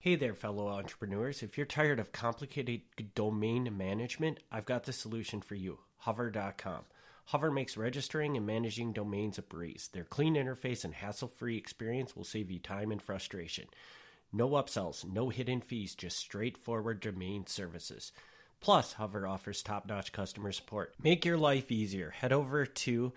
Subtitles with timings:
[0.00, 1.42] Hey there, fellow entrepreneurs.
[1.42, 2.82] If you're tired of complicated
[3.16, 6.84] domain management, I've got the solution for you hover.com.
[7.24, 9.90] Hover makes registering and managing domains a breeze.
[9.92, 13.66] Their clean interface and hassle free experience will save you time and frustration.
[14.32, 18.12] No upsells, no hidden fees, just straightforward domain services.
[18.60, 20.94] Plus, Hover offers top notch customer support.
[21.02, 22.10] Make your life easier.
[22.10, 23.12] Head over to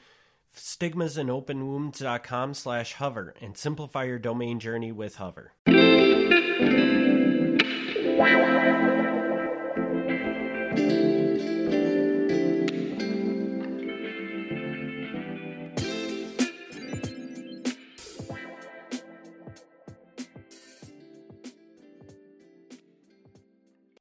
[0.57, 5.53] stigmasandopenwounds.com slash hover and simplify your domain journey with Hover.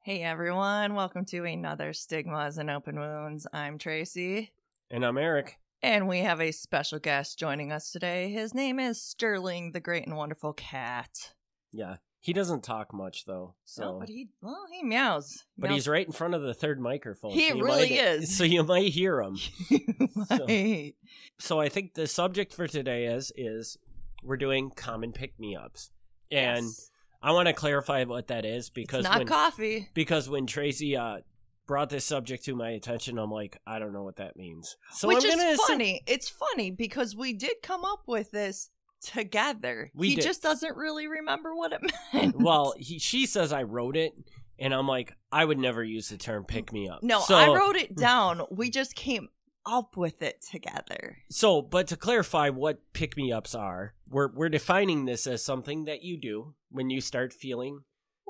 [0.03, 3.45] Hey everyone, welcome to another Stigmas and Open Wounds.
[3.53, 4.51] I'm Tracy,
[4.89, 5.57] And I'm Eric.
[5.83, 8.29] and we have a special guest joining us today.
[8.31, 11.33] His name is Sterling, the great and wonderful cat.
[11.71, 11.97] Yeah.
[12.23, 13.55] He doesn't talk much though.
[13.65, 15.43] So Oh, but he well, he meows.
[15.57, 17.31] But Meows he's right in front of the third microphone.
[17.31, 18.37] He so really might- is.
[18.37, 19.37] So you might hear him.
[20.27, 20.93] So- Right.
[21.39, 23.77] So I think the subject for today is is
[24.23, 25.89] we're doing common pick me ups.
[26.31, 26.91] And Yes.
[27.23, 29.89] I want to clarify what that is because it's not when coffee.
[29.93, 31.21] because when Tracy uh
[31.67, 34.75] brought this subject to my attention, I'm like, I don't know what that means.
[34.91, 36.01] So Which I'm is gonna assume- funny.
[36.05, 38.69] It's funny because we did come up with this
[39.01, 39.91] together.
[39.93, 40.23] We he did.
[40.23, 41.81] just doesn't really remember what it
[42.13, 42.35] meant.
[42.39, 44.13] well, he, she says I wrote it,
[44.59, 47.03] and I'm like, I would never use the term pick me up.
[47.03, 48.43] no, So- I wrote it down.
[48.51, 49.29] We just came
[49.65, 51.17] up with it together.
[51.29, 55.85] So, but to clarify what pick me ups are, we're we're defining this as something
[55.85, 57.81] that you do when you start feeling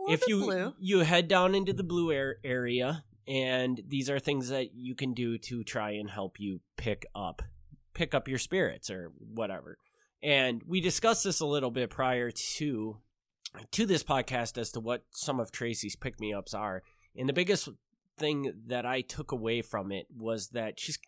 [0.09, 0.73] if you blue.
[0.80, 5.13] you head down into the blue air area and these are things that you can
[5.13, 7.44] do to try and help you pick up
[7.94, 9.78] pick up your spirits or whatever.
[10.23, 12.97] And we discussed this a little bit prior to
[13.72, 16.83] to this podcast as to what some of Tracy's pick me ups are.
[17.17, 17.67] And the biggest
[18.17, 21.00] thing that I took away from it was that she's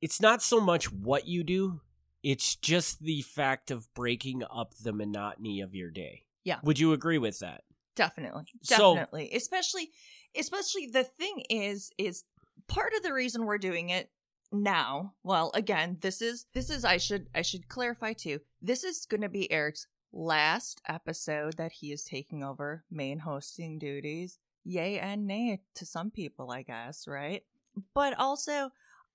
[0.00, 1.80] it's not so much what you do,
[2.22, 6.22] it's just the fact of breaking up the monotony of your day.
[6.44, 6.58] Yeah.
[6.62, 7.64] Would you agree with that?
[7.96, 8.44] Definitely.
[8.62, 9.30] So- Definitely.
[9.34, 9.90] especially
[10.36, 12.24] especially the thing is is
[12.68, 14.10] part of the reason we're doing it
[14.52, 15.14] now.
[15.22, 18.40] Well, again, this is this is I should I should clarify too.
[18.60, 23.78] This is going to be Eric's last episode that he is taking over main hosting
[23.78, 24.38] duties.
[24.64, 27.44] Yay and nay to some people, I guess, right?
[27.94, 28.70] But also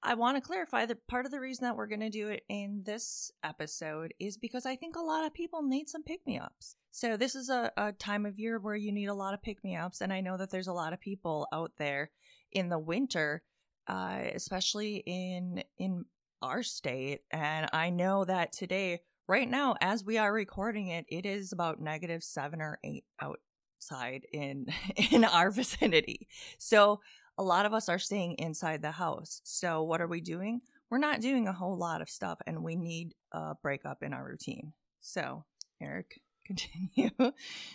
[0.06, 2.44] I want to clarify that part of the reason that we're going to do it
[2.48, 6.38] in this episode is because I think a lot of people need some pick me
[6.38, 6.76] ups.
[6.92, 9.64] So, this is a, a time of year where you need a lot of pick
[9.64, 10.02] me ups.
[10.02, 12.12] And I know that there's a lot of people out there
[12.52, 13.42] in the winter,
[13.88, 16.06] uh, especially in, in
[16.42, 17.22] our state.
[17.32, 21.82] And I know that today, right now, as we are recording it, it is about
[21.82, 24.68] negative seven or eight outside in,
[25.12, 26.28] in our vicinity.
[26.58, 27.02] So,
[27.38, 29.42] a lot of us are staying inside the house.
[29.44, 30.62] So, what are we doing?
[30.90, 34.24] We're not doing a whole lot of stuff, and we need a breakup in our
[34.26, 34.72] routine.
[35.02, 35.44] So,
[35.82, 37.10] Eric, continue.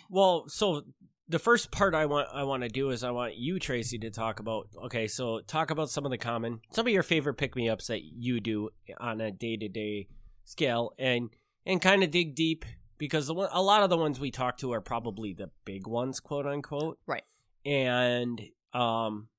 [0.09, 0.83] Well, so
[1.31, 4.11] the first part I want I want to do is I want you Tracy to
[4.11, 7.55] talk about okay, so talk about some of the common some of your favorite pick
[7.55, 8.69] me ups that you do
[8.99, 10.07] on a day-to-day
[10.43, 11.29] scale and
[11.65, 12.65] and kind of dig deep
[12.97, 15.87] because the one, a lot of the ones we talk to are probably the big
[15.87, 16.99] ones, quote unquote.
[17.07, 17.23] Right.
[17.65, 18.41] And
[18.73, 19.29] um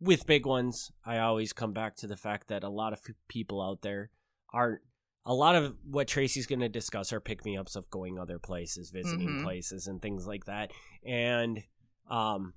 [0.00, 3.62] with big ones, I always come back to the fact that a lot of people
[3.62, 4.10] out there
[4.52, 4.82] aren't
[5.24, 8.38] a lot of what Tracy's going to discuss are pick me ups of going other
[8.38, 9.42] places, visiting Mhm.
[9.44, 10.72] places, and things like that.
[11.04, 11.62] And
[12.10, 12.54] um,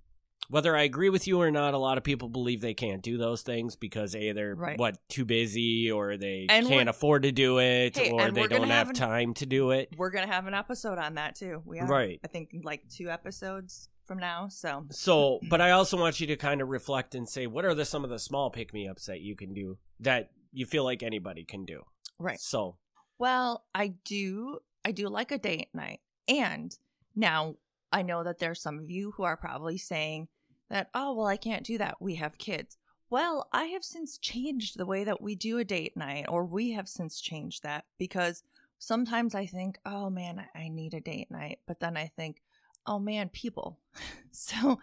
[0.50, 3.18] whether I agree with you or not, a lot of people believe they can't do
[3.18, 4.78] those things because a they're Right.
[4.78, 8.70] what too busy, or they And can't afford to do it, Hey, or they don't
[8.70, 9.90] have an- time to do it.
[9.98, 11.62] We're going to have an episode on that too.
[11.66, 12.20] We have, Right.
[12.24, 14.48] I think, like two episodes from now.
[14.50, 17.74] So, So, but I also want you to kind of reflect and say, what are
[17.74, 20.84] the some of the small pick me ups that you can do that you feel
[20.84, 21.84] like anybody can do?
[22.20, 22.40] Right.
[22.40, 22.78] So,
[23.18, 24.60] Well, I do.
[24.84, 26.02] I do like a date night.
[26.28, 26.78] And
[27.16, 27.56] now
[27.92, 30.28] I know that there's some of you who are probably saying
[30.70, 32.02] that, oh, well, I can't do that.
[32.02, 32.78] We have kids.
[33.10, 36.72] Well, I have since changed the way that we do a date night, or we
[36.72, 38.44] have since changed that because
[38.80, 41.60] sometimes I think, oh man, I- I need a date night.
[41.68, 42.42] But then I think,
[42.88, 43.80] oh man, people.
[44.32, 44.80] so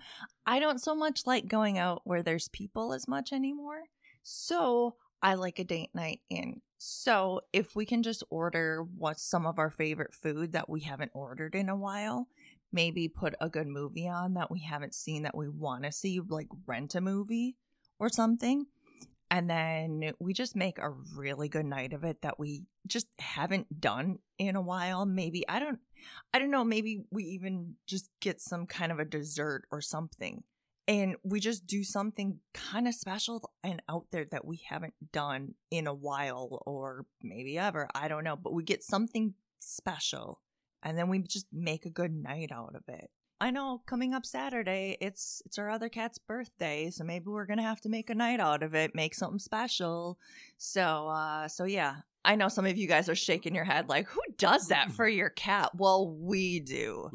[0.47, 3.85] I don't so much like going out where there's people as much anymore.
[4.23, 6.63] So I like a date night in.
[6.85, 11.13] So if we can just order what's some of our favorite food that we haven't
[11.15, 12.27] ordered in a while,
[12.73, 16.21] maybe put a good movie on that we haven't seen that we want to see,
[16.21, 17.57] like rent a movie
[17.99, 18.67] or something.
[19.31, 23.81] and then we just make a really good night of it that we just haven't
[23.81, 25.79] done in a while maybe i don't
[26.35, 30.43] i don't know maybe we even just get some kind of a dessert or something
[30.89, 35.55] and we just do something kind of special and out there that we haven't done
[35.71, 40.41] in a while or maybe ever i don't know but we get something special
[40.83, 43.11] and then we just make a good night out of it
[43.43, 47.65] I know coming up Saturday, it's it's our other cat's birthday, so maybe we're gonna
[47.65, 50.17] have to make a night out of it, make something special.
[50.59, 52.03] So uh so yeah.
[52.25, 54.93] I know some of you guys are shaking your head like, who does that mm.
[54.93, 55.71] for your cat?
[55.75, 57.11] Well, we do.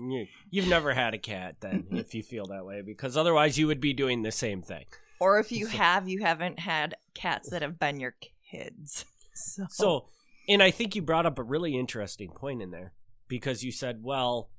[0.50, 3.80] You've never had a cat then, if you feel that way, because otherwise you would
[3.80, 4.86] be doing the same thing.
[5.20, 8.16] Or if you have, you haven't had cats that have been your
[8.50, 9.06] kids.
[9.40, 9.66] So.
[9.70, 10.06] so,
[10.50, 12.94] and I think you brought up a really interesting point in there
[13.28, 14.50] because you said, well,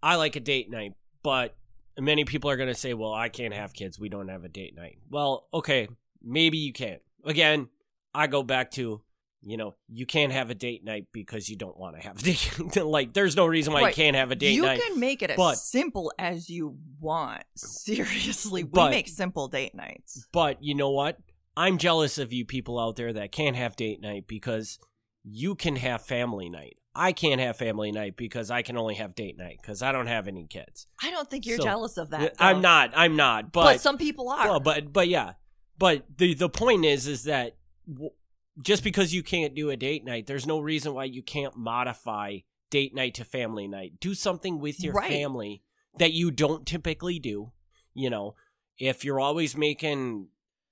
[0.00, 0.92] I like a date night,
[1.24, 1.56] but
[1.98, 3.98] many people are going to say, well, I can't have kids.
[3.98, 4.98] We don't have a date night.
[5.10, 5.88] Well, okay,
[6.22, 7.02] maybe you can't.
[7.24, 7.68] Again,
[8.14, 9.02] I go back to,
[9.42, 12.22] you know, you can't have a date night because you don't want to have a
[12.22, 12.76] date.
[12.76, 13.96] like, there's no reason why right.
[13.96, 14.78] you can't have a date you night.
[14.78, 17.44] You can make it as but, simple as you want.
[17.56, 20.26] Seriously, we but, make simple date nights.
[20.32, 21.18] But you know what?
[21.56, 24.78] I'm jealous of you people out there that can't have date night because
[25.24, 26.76] you can have family night.
[26.94, 30.08] I can't have family night because I can only have date night because I don't
[30.08, 30.86] have any kids.
[31.02, 32.20] I don't think you're so, jealous of that.
[32.20, 32.44] Though.
[32.44, 32.90] I'm not.
[32.94, 33.52] I'm not.
[33.52, 34.48] But, but some people are.
[34.48, 35.34] Well, but but yeah.
[35.78, 37.56] But the the point is is that
[37.88, 38.10] w-
[38.62, 42.38] just because you can't do a date night, there's no reason why you can't modify
[42.70, 43.94] date night to family night.
[44.00, 45.10] Do something with your right.
[45.10, 45.62] family
[45.98, 47.52] that you don't typically do.
[47.94, 48.34] You know,
[48.78, 50.28] if you're always making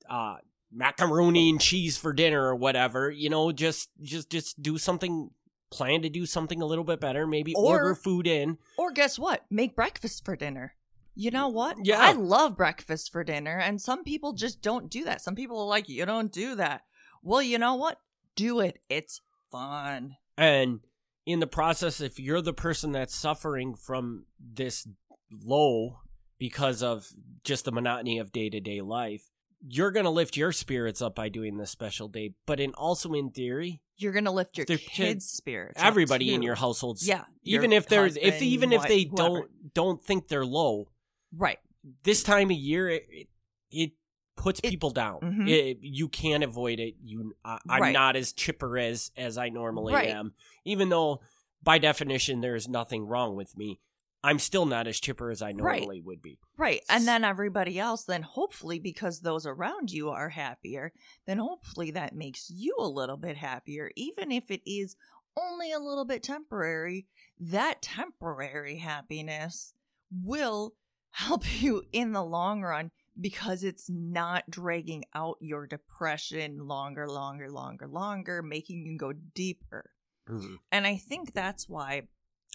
[0.08, 0.36] uh
[0.72, 5.30] macaroni and cheese for dinner or whatever, you know, just just just do something
[5.70, 8.58] plan to do something a little bit better, maybe or, order food in.
[8.78, 9.44] Or guess what?
[9.50, 10.74] Make breakfast for dinner.
[11.14, 11.78] You know what?
[11.82, 11.98] Yeah.
[11.98, 15.22] I love breakfast for dinner, and some people just don't do that.
[15.22, 16.82] Some people are like, you don't do that.
[17.26, 17.98] Well, you know what?
[18.36, 18.78] Do it.
[18.88, 19.20] It's
[19.50, 20.14] fun.
[20.38, 20.78] And
[21.26, 24.86] in the process, if you're the person that's suffering from this
[25.32, 25.98] low
[26.38, 27.08] because of
[27.42, 29.28] just the monotony of day to day life,
[29.60, 32.34] you're going to lift your spirits up by doing this special day.
[32.46, 35.82] But in also in theory, you're going to lift your kids' spirits.
[35.82, 37.24] Everybody in your households, yeah.
[37.42, 39.16] Even if they're if even if they whoever.
[39.16, 40.90] don't don't think they're low,
[41.36, 41.58] right?
[42.04, 43.28] This time of year, it,
[43.72, 43.90] it
[44.36, 45.20] puts it, people down.
[45.20, 45.48] Mm-hmm.
[45.48, 46.94] It, you can't avoid it.
[47.02, 47.92] You, I, am right.
[47.92, 50.08] not as chipper as as I normally right.
[50.08, 50.34] am,
[50.64, 51.20] even though
[51.62, 53.80] by definition there is nothing wrong with me.
[54.24, 56.04] I'm still not as chipper as I normally right.
[56.04, 56.40] would be.
[56.56, 56.80] Right.
[56.88, 60.92] And then everybody else, then hopefully, because those around you are happier,
[61.26, 64.96] then hopefully that makes you a little bit happier, even if it is
[65.36, 67.06] only a little bit temporary.
[67.38, 69.74] That temporary happiness
[70.10, 70.74] will
[71.10, 72.90] help you in the long run
[73.20, 79.90] because it's not dragging out your depression longer, longer, longer, longer, making you go deeper.
[80.28, 80.56] Mm-hmm.
[80.72, 82.02] And I think that's why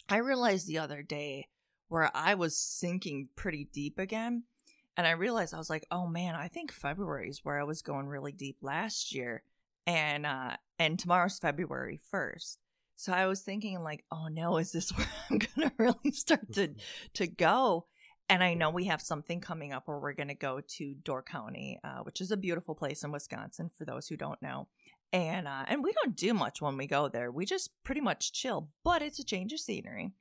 [0.09, 1.47] I realized the other day
[1.87, 4.43] where I was sinking pretty deep again.
[4.97, 7.81] And I realized I was like, oh man, I think February is where I was
[7.81, 9.43] going really deep last year.
[9.87, 12.57] And uh and tomorrow's February 1st.
[12.95, 16.75] So I was thinking like, oh no, is this where I'm gonna really start to
[17.15, 17.87] to go?
[18.31, 21.81] And I know we have something coming up where we're gonna go to Door County,
[21.83, 24.69] uh, which is a beautiful place in Wisconsin for those who don't know.
[25.11, 27.29] And uh, and we don't do much when we go there.
[27.29, 30.13] We just pretty much chill, but it's a change of scenery.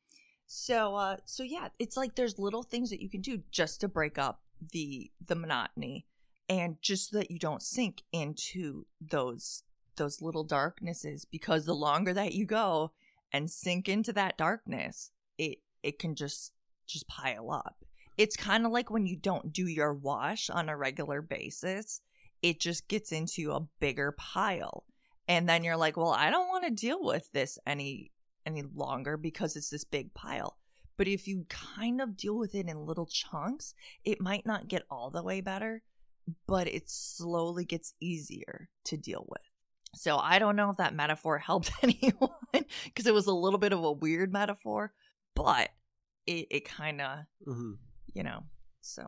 [0.49, 3.89] So uh so yeah, it's like there's little things that you can do just to
[3.89, 4.41] break up
[4.73, 6.05] the the monotony
[6.49, 9.63] and just so that you don't sink into those
[9.95, 12.91] those little darknesses because the longer that you go
[13.33, 16.55] and sink into that darkness, it it can just
[16.89, 17.85] just pile up.
[18.21, 22.03] It's kind of like when you don't do your wash on a regular basis,
[22.43, 24.85] it just gets into a bigger pile.
[25.27, 28.11] And then you're like, "Well, I don't want to deal with this any
[28.47, 30.57] any longer because it's this big pile.
[30.97, 33.75] But if you kind of deal with it in little chunks,
[34.05, 35.83] it might not get all the way better,
[36.47, 39.43] but it slowly gets easier to deal with.
[39.95, 42.31] So I don't know if that metaphor helped anyone
[42.85, 44.93] because it was a little bit of a weird metaphor,
[45.35, 45.71] but
[46.27, 47.73] it, it kind of, mm-hmm.
[48.15, 48.45] You know,
[48.81, 49.07] so.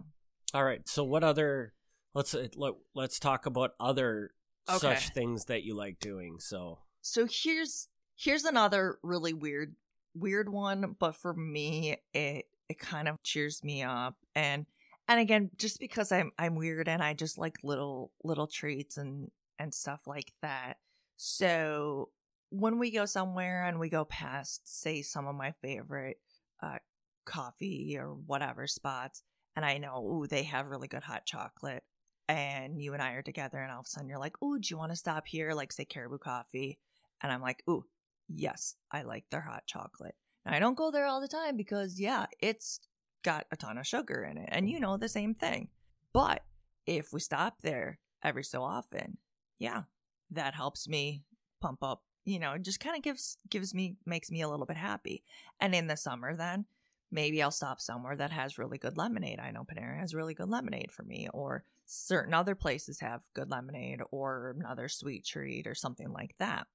[0.54, 0.86] All right.
[0.88, 1.72] So what other,
[2.14, 4.30] let's, uh, let, let's talk about other
[4.68, 4.78] okay.
[4.78, 6.36] such things that you like doing.
[6.40, 7.88] So, so here's
[8.22, 9.74] Here's another really weird
[10.14, 14.66] weird one, but for me it it kind of cheers me up and
[15.08, 19.30] and again just because I'm I'm weird and I just like little little treats and
[19.58, 20.76] and stuff like that.
[21.16, 22.10] So
[22.50, 26.18] when we go somewhere and we go past say some of my favorite
[26.62, 26.78] uh
[27.24, 29.22] coffee or whatever spots
[29.56, 31.84] and I know ooh they have really good hot chocolate
[32.28, 34.68] and you and I are together, and all of a sudden you're like, "Ooh, do
[34.70, 36.78] you want to stop here?" Like say Caribou Coffee,
[37.20, 37.84] and I'm like, "Ooh,
[38.28, 42.00] yes, I like their hot chocolate." Now I don't go there all the time because
[42.00, 42.80] yeah, it's
[43.22, 45.68] got a ton of sugar in it, and you know the same thing.
[46.12, 46.42] But
[46.86, 49.18] if we stop there every so often,
[49.58, 49.82] yeah,
[50.30, 51.24] that helps me
[51.60, 52.02] pump up.
[52.24, 55.24] You know, it just kind of gives gives me makes me a little bit happy.
[55.60, 56.66] And in the summer, then
[57.12, 59.38] maybe I'll stop somewhere that has really good lemonade.
[59.38, 63.50] I know Panera has really good lemonade for me, or certain other places have good
[63.50, 66.66] lemonade, or another sweet treat, or something like that.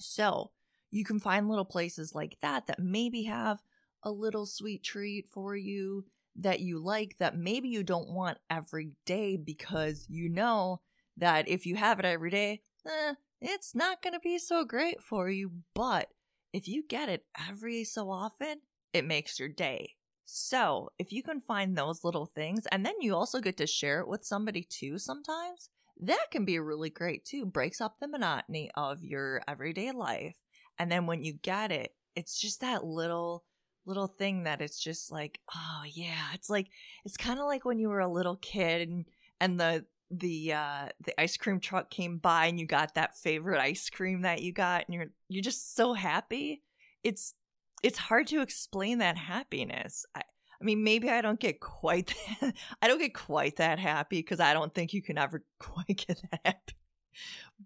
[0.00, 0.50] So
[0.90, 3.62] you can find little places like that that maybe have
[4.02, 6.04] a little sweet treat for you
[6.38, 10.80] that you like that maybe you don't want every day because you know
[11.16, 15.02] that if you have it every day, eh, it's not going to be so great
[15.02, 15.50] for you.
[15.74, 16.08] But
[16.52, 18.60] if you get it every so often,
[18.92, 19.94] it makes your day.
[20.24, 24.00] So, if you can find those little things, and then you also get to share
[24.00, 27.46] it with somebody too sometimes, that can be really great too.
[27.46, 30.36] Breaks up the monotony of your everyday life.
[30.78, 33.44] And then when you get it, it's just that little
[33.86, 36.68] little thing that it's just like, oh yeah, it's like
[37.04, 39.04] it's kind of like when you were a little kid and
[39.40, 43.60] and the the uh the ice cream truck came by and you got that favorite
[43.60, 46.62] ice cream that you got and you're you're just so happy.
[47.02, 47.34] It's
[47.82, 50.04] it's hard to explain that happiness.
[50.14, 50.22] I
[50.60, 54.40] I mean, maybe I don't get quite that, I don't get quite that happy because
[54.40, 56.76] I don't think you can ever quite get that happy.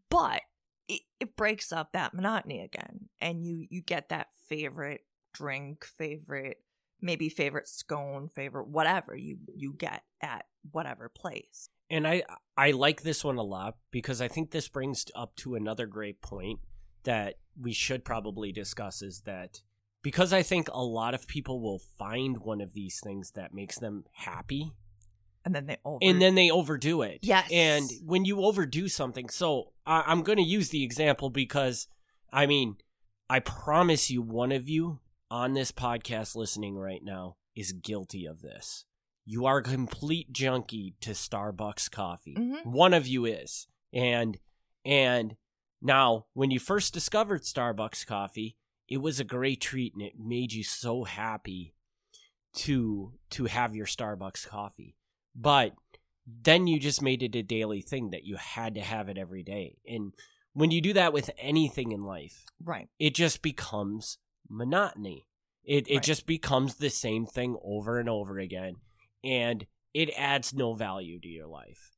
[0.09, 0.43] But
[0.89, 5.03] it, it breaks up that monotony again and you you get that favorite
[5.33, 6.59] drink, favorite
[7.03, 11.69] maybe favorite scone, favorite whatever you you get at whatever place.
[11.89, 12.23] And I
[12.57, 16.21] I like this one a lot because I think this brings up to another great
[16.21, 16.61] point
[17.05, 19.63] that we should probably discuss is that
[20.03, 23.79] because I think a lot of people will find one of these things that makes
[23.79, 24.73] them happy
[25.45, 27.21] and then they over and then they overdo it.
[27.23, 27.49] Yes.
[27.51, 31.87] And when you overdo something, so I, I'm going to use the example because
[32.33, 32.77] I mean,
[33.29, 38.43] I promise you, one of you on this podcast listening right now is guilty of
[38.43, 38.85] this.
[39.25, 42.35] You are a complete junkie to Starbucks coffee.
[42.37, 42.67] Mhm.
[42.67, 43.67] One of you is.
[43.93, 44.39] And
[44.85, 45.37] and
[45.83, 48.57] now when you first discovered Starbucks coffee,
[48.91, 51.75] it was a great treat and it made you so happy
[52.53, 54.97] to to have your Starbucks coffee.
[55.35, 55.73] But
[56.27, 59.43] then you just made it a daily thing that you had to have it every
[59.43, 59.79] day.
[59.89, 60.13] And
[60.53, 62.89] when you do that with anything in life, right.
[62.99, 64.19] it just becomes
[64.49, 65.27] monotony.
[65.65, 66.03] It it Right.
[66.03, 68.77] just becomes the same thing over and over again,
[69.23, 71.91] and it adds no value to your life.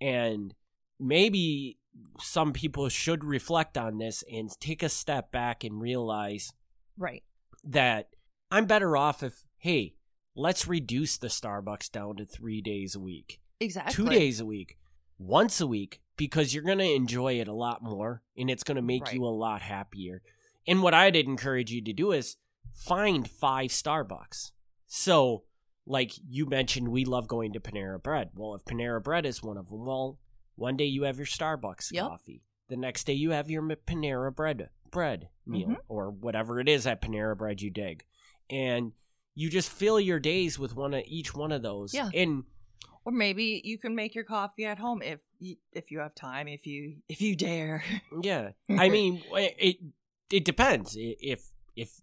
[0.00, 0.54] And
[0.98, 1.78] maybe
[2.18, 6.52] some people should reflect on this and take a step back and realize
[6.96, 7.22] Right.
[7.64, 8.10] that
[8.50, 9.94] I'm better off if hey,
[10.34, 13.92] let's reduce the Starbucks down to three days a week Exactly.
[13.94, 14.78] two days a week,
[15.18, 18.76] once a week, because you're going to enjoy it a lot more and it's going
[18.76, 19.14] to make Right.
[19.14, 20.22] you a lot happier.
[20.66, 22.36] And what I'd encourage you to do is
[22.74, 24.52] find five Starbucks.
[24.86, 25.44] So,
[25.86, 28.30] like you mentioned, we love going to Panera Bread.
[28.34, 30.18] Well, if Panera Bread is one of them, well,
[30.60, 32.06] one day you have your Starbucks Yep.
[32.06, 32.42] coffee.
[32.68, 35.76] The next day you have your Panera Bread bread meal Mhm.
[35.88, 38.04] or whatever it is at Panera Bread you dig.
[38.50, 38.92] And
[39.34, 41.94] you just fill your days with one of each one of those.
[41.94, 42.10] Yeah.
[42.14, 42.44] And
[43.04, 46.46] Or maybe you can make your coffee at home if you, if you have time,
[46.48, 47.82] if you if you dare.
[48.22, 49.78] Yeah, I mean, it
[50.30, 50.96] it, depends.
[50.98, 52.00] If if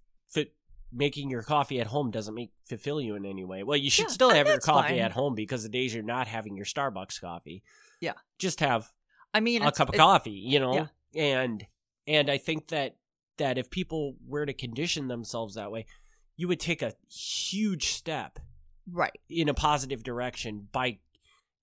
[0.91, 4.05] making your coffee at home doesn't make fulfill you in any way, well, you should
[4.05, 4.99] Yeah, still have your coffee fine.
[4.99, 7.63] at home because the days you're not having your Starbucks coffee,
[7.99, 8.13] Yeah.
[8.39, 8.89] just have
[9.33, 10.73] I mean, a cup of coffee, you know.
[10.73, 10.87] yeah.
[11.21, 11.65] And
[12.07, 12.95] and I think that
[13.37, 15.85] that if people were to condition themselves that way,
[16.37, 18.39] you would take a huge step
[18.89, 19.19] Right.
[19.29, 20.99] in a positive direction by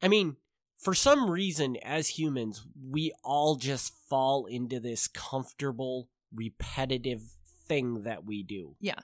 [0.02, 0.36] I mean,
[0.76, 7.22] for some reason as humans, we all just fall into this comfortable, repetitive
[7.66, 8.76] thing that we do.
[8.80, 8.98] Yeah.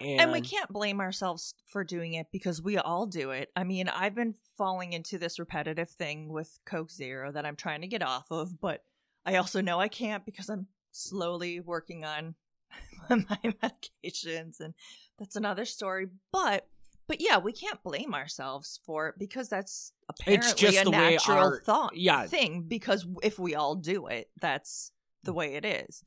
[0.00, 3.50] And, And we can't blame ourselves for doing it because we all do it.
[3.56, 7.80] I mean, I've been falling into this repetitive thing with Coke Zero that I'm trying
[7.80, 8.82] to get off of, but
[9.24, 12.34] I also know I can't because I'm slowly working on
[13.08, 14.74] my medications and
[15.18, 16.08] that's another story.
[16.32, 16.66] But
[17.08, 21.60] but yeah, we can't blame ourselves for it because that's apparently just a natural our-
[21.60, 22.26] thought yeah.
[22.26, 24.90] thing because if we all do it, that's
[25.26, 26.04] the way it is.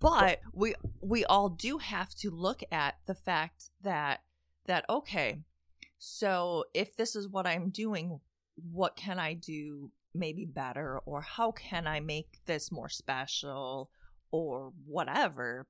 [0.00, 4.22] But we we all do have to look at the fact that
[4.66, 5.38] that okay,
[5.98, 8.20] so if this is what I'm doing,
[8.56, 13.90] what can I do maybe better or how can I make this more special
[14.30, 15.66] or whatever?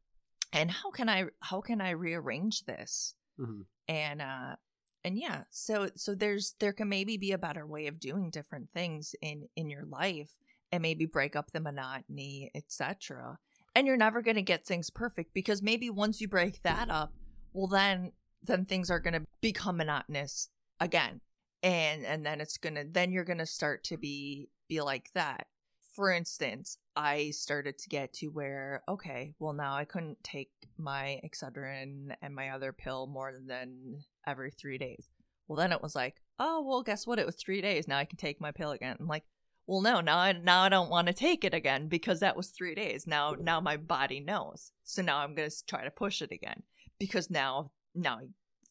[0.52, 3.14] And how can I how can I rearrange this?
[3.38, 3.64] Mhm.
[3.88, 4.56] And uh
[5.04, 8.68] and yeah so so there's there can maybe be a better way of doing different
[8.72, 10.32] things in in your life
[10.72, 13.38] and maybe break up the monotony etc
[13.74, 17.12] and you're never going to get things perfect because maybe once you break that up
[17.52, 18.12] well then
[18.44, 20.48] then things are going to become monotonous
[20.80, 21.20] again.
[21.62, 25.10] And and then it's going to then you're going to start to be be like
[25.14, 25.46] that.
[25.94, 31.20] For instance i started to get to where okay well now i couldn't take my
[31.24, 35.08] excedrin and my other pill more than every three days.
[35.46, 37.18] Well then it was like oh well guess what?
[37.18, 37.86] It was three days.
[37.86, 38.96] Now i can take my pill again.
[38.98, 39.24] I'm like
[39.66, 42.48] well no now i now i don't want to take it again because that was
[42.48, 43.06] three days.
[43.06, 44.72] Now now my body knows.
[44.84, 46.62] So now i'm going to try to push it again
[46.98, 48.20] because now now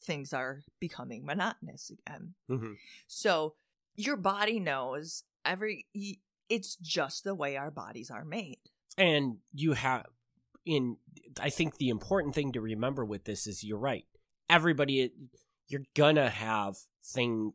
[0.04, 2.34] things are becoming monotonous again.
[2.50, 2.76] Mhm.
[3.08, 3.56] so
[3.96, 5.86] your body knows every
[6.50, 8.60] it's just the way our bodies are made.
[8.98, 10.06] And you have
[10.66, 10.98] in
[11.40, 14.06] i think the important thing to remember with this is you're right.
[14.50, 15.12] Everybody
[15.68, 17.54] you're gonna have thing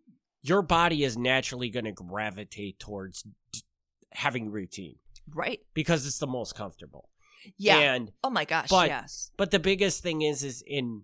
[0.48, 3.60] your body is naturally gonna gravitate towards d-
[4.12, 4.96] having routine.
[5.34, 5.60] Right.
[5.74, 7.08] Because it's the most comfortable.
[7.58, 7.78] Yeah.
[7.78, 9.30] And oh my gosh but yes.
[9.36, 11.02] but the biggest thing is is in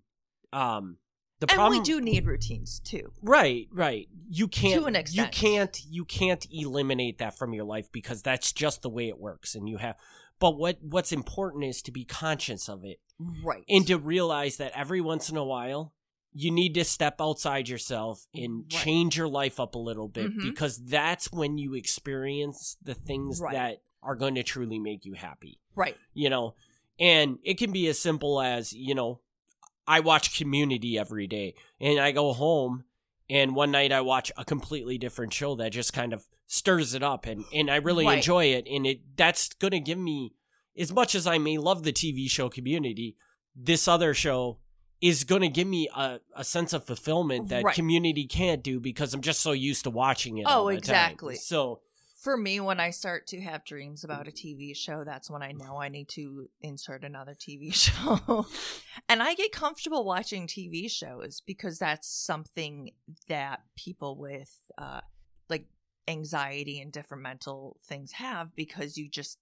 [0.53, 0.97] um
[1.41, 3.13] the and problem we do need routines too.
[3.21, 4.09] Right, right.
[4.29, 8.83] You can't an you can't you can't eliminate that from your life because that's just
[8.83, 9.97] the way it works and you have
[10.39, 12.99] but what what's important is to be conscious of it.
[13.45, 13.65] Right.
[13.69, 15.95] And to realize that every once in a while
[16.35, 18.71] you need to step outside yourself and Right.
[18.71, 20.43] change your life up a little bit Mhm.
[20.43, 23.53] because that's when you experience the things Right.
[23.53, 26.55] that are going to truly make you happy right you know
[26.99, 29.21] and it can be as simple as you know
[29.87, 32.85] i watch community every day and i go home
[33.31, 37.03] and one night i watch a completely different show that just kind of stirs it
[37.03, 38.17] up and and i really Right.
[38.19, 40.33] enjoy it and it that's going to give me
[40.77, 43.17] as much as i may love the tv show community
[43.55, 44.59] this other show
[45.03, 47.75] is going to give me a, a sense of fulfillment that Right.
[47.75, 50.79] community can't do because i'm just so used to watching it Oh, the time.
[50.79, 51.35] exactly.
[51.37, 51.81] so
[52.21, 55.51] for me when i start to have dreams about a tv show that's when i
[55.53, 58.47] know i need to insert another tv show
[59.09, 62.93] and i get comfortable watching tv shows because that's something
[63.29, 65.01] that people with uh
[65.51, 65.67] like
[66.09, 69.39] anxiety and different mental things have because you just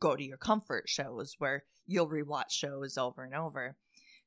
[0.00, 3.76] go to your comfort shows where you'll rewatch shows over and over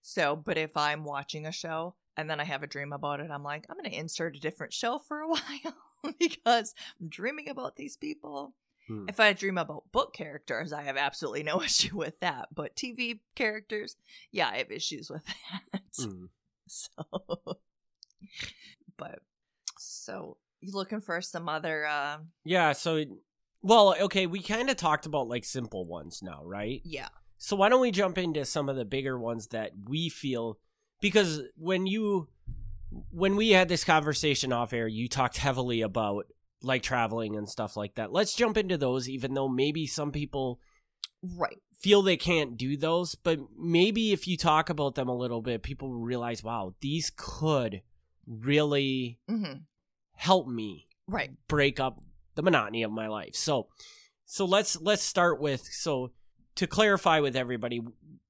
[0.02, 3.32] so but if i'm watching a show and then i have a dream about it
[3.32, 5.76] i'm like i'm going to insert a different show for a while
[6.20, 8.54] because I'm dreaming about these people.
[8.88, 9.06] Hmm.
[9.08, 12.50] If I dream about book characters, I have absolutely no issue with that.
[12.54, 13.96] But TV characters,
[14.32, 15.82] yeah, I have issues with that.
[16.00, 16.30] mm.
[16.68, 17.58] So,
[18.98, 19.20] but
[19.78, 21.86] so you looking for some other?
[21.86, 23.04] uh Yeah, so
[23.62, 26.82] well, okay, we kind of talked about like simple ones now, right?
[26.86, 30.60] Yeah, So why don't we jump into some of the bigger ones that we feel
[31.02, 32.28] because when you
[33.12, 36.26] when we had this conversation off air, you talked heavily about
[36.62, 38.12] like traveling and stuff like that.
[38.12, 40.60] Let's jump into those even though maybe some people
[41.24, 41.58] right.
[41.80, 45.64] feel they can't do those, but maybe if you talk about them a little bit,
[45.64, 47.82] people realize, wow, these could
[48.28, 49.54] really hmm
[50.16, 51.32] help me Right.
[51.48, 52.04] break up
[52.36, 53.36] the monotony of my life.
[53.36, 53.70] So
[54.26, 56.12] so let's let's start with so
[56.56, 57.82] to clarify with everybody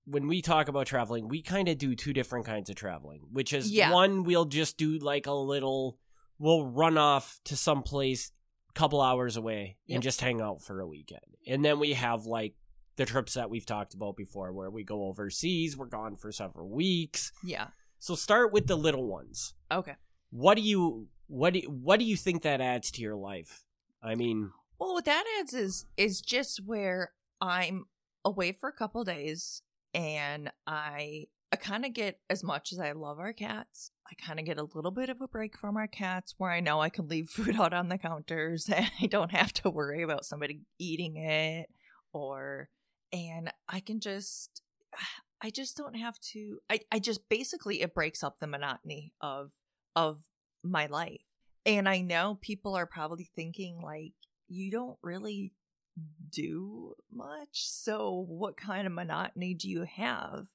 [0.06, 3.54] when we talk about traveling, we kind of do two different kinds of traveling, which
[3.54, 3.94] is Yeah.
[3.94, 5.98] one we'll just do like a little
[6.40, 8.32] we'll run off to some place
[8.74, 9.96] couple hours away Yep.
[9.96, 11.20] and just hang out for a weekend.
[11.48, 12.56] And then we have like
[12.96, 16.70] the trips that we've talked about before where we go overseas, we're gone for several
[16.70, 17.32] weeks.
[17.44, 17.68] Yeah.
[18.00, 19.96] So start with the little ones Okay.
[20.30, 23.64] what do you what do what do you think that adds to your life
[24.02, 27.86] i mean Well, what that adds is is just where I'm
[28.26, 29.62] away for a couple days
[29.94, 34.40] and I I kind of get as much as I love our cats, I kind
[34.40, 36.90] of get a little bit of a break from our cats where I know I
[36.90, 40.62] can leave food out on the counters and I don't have to worry about somebody
[40.78, 41.70] eating it
[42.14, 42.70] or
[43.12, 44.62] and I can just
[45.42, 49.52] I just don't have to I I just basically it breaks up the monotony of
[49.96, 50.24] of
[50.64, 51.22] my life.
[51.66, 54.14] And I know people are probably thinking like
[54.48, 55.54] you don't really
[56.32, 57.68] do much.
[57.68, 60.48] So, what kind of monotony do you have?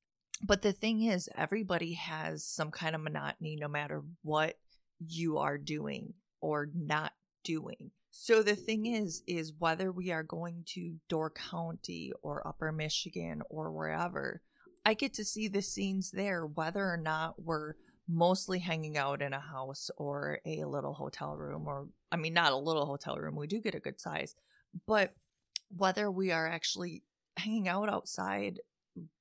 [0.42, 4.58] But the thing is, everybody has some kind of monotony no matter what
[4.98, 7.90] you are doing or not doing.
[8.10, 13.42] So the thing is is whether we are going to Door County or Upper Michigan
[13.50, 14.40] or wherever,
[14.84, 17.74] I get to see the scenes there whether or not we're
[18.06, 22.52] mostly hanging out in a house or a little hotel room or I mean not
[22.52, 24.36] a little hotel room, we do get a good size,
[24.86, 25.14] but
[25.76, 27.02] whether we are actually
[27.36, 28.60] hanging out outside,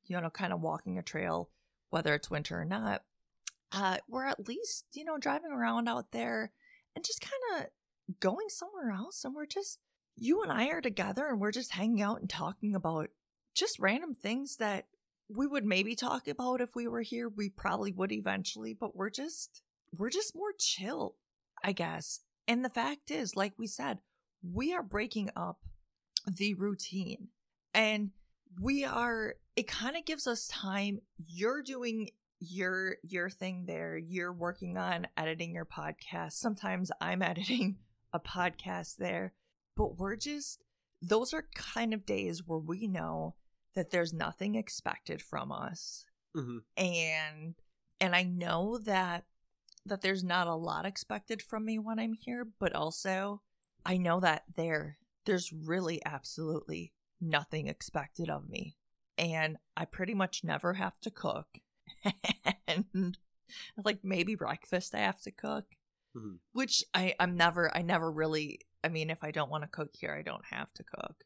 [0.05, 1.49] you know, kind of walking a trail,
[1.89, 3.03] whether it's winter or not,
[3.71, 6.51] uh, we're at least, you know, driving around out there
[6.95, 9.23] and just kind of going somewhere else.
[9.25, 9.79] And we're just,
[10.15, 13.09] you and I are together and we're just hanging out and talking about
[13.55, 14.85] just random things that
[15.29, 17.29] we would maybe talk about if we were here.
[17.29, 19.63] We probably would eventually, but we're just,
[19.97, 21.15] we're just more chill,
[21.63, 22.19] I guess.
[22.47, 23.99] And the fact is, like we said,
[24.43, 25.59] we are breaking up
[26.25, 27.29] the routine.
[27.73, 28.11] And
[28.61, 30.99] we are, it kind of gives us time.
[31.27, 32.09] You're doing
[32.39, 33.97] your your thing there.
[33.97, 36.33] You're working on editing your podcast.
[36.33, 37.77] Sometimes i'm editing
[38.11, 39.33] a podcast there.
[39.77, 40.61] But we're just
[41.01, 43.35] those are kind of days where we know
[43.75, 46.05] that there's nothing expected from us.
[46.35, 46.83] Mm-hmm.
[46.83, 47.53] and
[48.01, 49.25] and i know that
[49.85, 53.43] that there's not a lot expected from me when i'm here but also
[53.85, 58.75] i know that there there's really absolutely nothing expected of me.
[59.17, 61.47] And i pretty much never have to cook.
[62.67, 63.17] And
[63.83, 65.65] like maybe breakfast i have to cook.
[66.15, 66.37] Mhm.
[66.53, 69.91] which i i'm never i never really i mean if i don't want to cook
[69.99, 71.23] here i don't have to cook.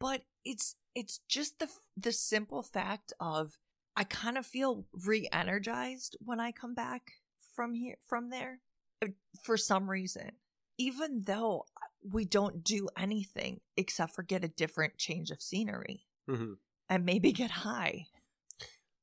[0.00, 3.58] But it's it's just the the simple fact of
[3.96, 7.12] i kind of feel re-energized when i come back
[7.54, 8.60] from here from there
[9.02, 9.08] uh,
[9.42, 10.32] for some reason.
[10.78, 11.64] Even though
[12.08, 16.54] we don't do anything except for get a different change of scenery Mm-hmm.
[16.88, 18.06] and maybe get high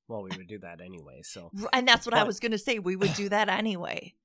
[0.07, 1.21] Well, we would do that anyway.
[1.23, 2.79] So And that's what I was going to say.
[2.79, 4.15] We would do that anyway.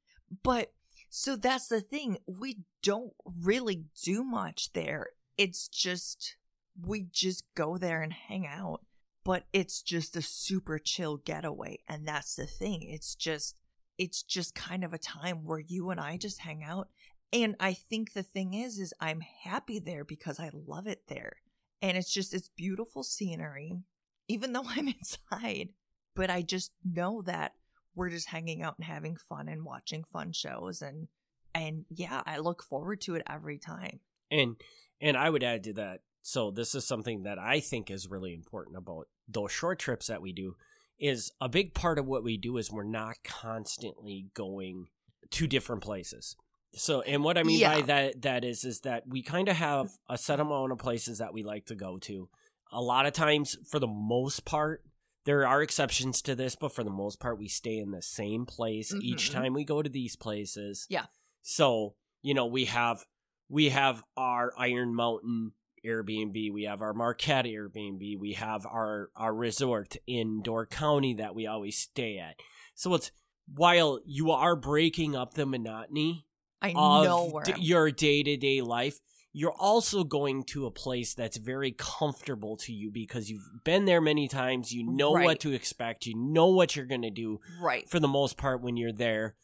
[0.42, 0.72] But
[1.10, 2.18] so that's the thing.
[2.26, 3.12] We don't
[3.42, 5.08] really do much there.
[5.38, 6.36] It's just,
[6.84, 8.80] we just go there and hang out.
[9.24, 11.80] But it's just a super chill getaway.
[11.88, 12.82] And that's the thing.
[12.82, 13.58] It's just,
[13.98, 16.88] it's just kind of a time where you and I just hang out.
[17.32, 21.36] And I think the thing is, is I'm happy there because I love it there.
[21.82, 23.80] And it's just, it's beautiful scenery,
[24.28, 25.70] even though I'm inside
[26.16, 27.52] but I just know that
[27.94, 31.06] we're just hanging out and having fun and watching fun shows and
[31.54, 34.00] and yeah, I look forward to it every time.
[34.30, 34.56] and
[35.00, 36.00] and I would add to that.
[36.22, 40.22] So this is something that I think is really important about those short trips that
[40.22, 40.56] we do.
[40.98, 44.86] Is a big part of what we do is we're not constantly going
[45.30, 46.36] to different places.
[46.74, 49.90] So, and what I mean by that that is is that we kind of have
[50.08, 52.28] a set amount of places that we like to go to.
[52.72, 54.82] A lot of times, for the most part,
[55.24, 58.44] there are exceptions to this, but for the most part, we stay in the same
[58.44, 59.32] place each Mhm.
[59.32, 60.86] time we go to these places.
[60.90, 61.06] Yeah.
[61.42, 63.06] So, you know, we have
[63.48, 65.52] we have our Iron Mountain
[65.84, 71.34] Airbnb, we have our Marquette Airbnb, we have our our resort in Door County that
[71.34, 72.36] we always stay at.
[72.74, 73.12] So it's
[73.46, 76.25] while you are breaking up the monotony
[76.62, 78.98] I of know where d- your day-to-day life,
[79.32, 84.00] you're also going to a place that's very comfortable to you because you've been there
[84.00, 87.88] many times, you know what to expect, you know what you're going to do right.
[87.88, 89.34] for the most part when you're there.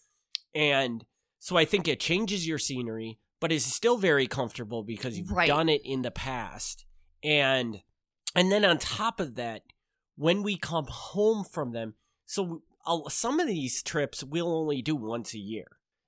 [0.55, 1.05] And
[1.39, 5.49] so I think it changes your scenery, but it's still very comfortable because you've Right.
[5.49, 6.87] done it in the past.
[7.23, 7.83] And
[8.35, 9.63] and then on top of that,
[10.17, 11.95] when we come home from them,
[12.25, 12.63] so
[13.09, 15.67] some of these trips we'll only do once a year.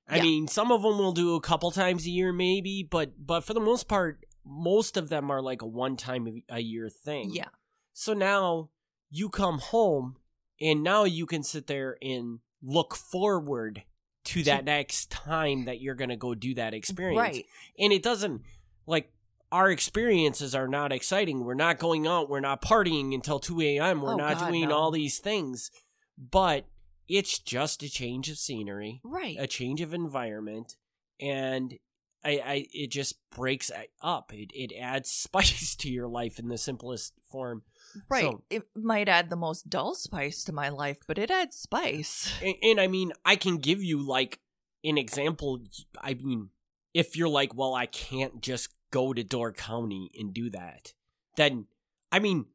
[0.09, 0.23] I Yeah.
[0.23, 3.55] mean, some of them we'll do a couple times a year maybe, but but for
[3.55, 7.31] the most part, most of them are like a one time a year thing.
[7.33, 7.49] Yeah.
[7.93, 8.71] So now
[9.11, 10.17] you come home
[10.61, 13.83] and now you can sit there and look forward
[14.25, 17.19] to that next time that you're going to go do that experience.
[17.19, 17.47] Right.
[17.79, 18.43] And it doesn't
[18.87, 19.11] like
[19.53, 21.45] our experiences are not exciting.
[21.45, 24.01] We're not going out, we're not partying until 2 a.m.
[24.03, 24.77] We're Oh, not God, doing no.
[24.77, 25.71] all these things.
[26.19, 26.67] But
[27.09, 29.37] it's just a change of scenery, Right.
[29.39, 30.77] a change of environment,
[31.21, 31.79] and
[32.25, 34.33] I, I it just breaks up.
[34.33, 37.63] It it adds spice to your life in the simplest form.
[38.09, 38.23] right.
[38.25, 42.33] so- it might add the most dull spice to my life, but it adds spice.
[42.43, 44.41] And, and I mean, I can give you like
[44.83, 45.61] an example.
[46.01, 46.51] I mean,
[46.95, 50.93] if you're like, well, I can't just go to Door County and do that,
[51.37, 51.67] then
[52.13, 52.47] I mean,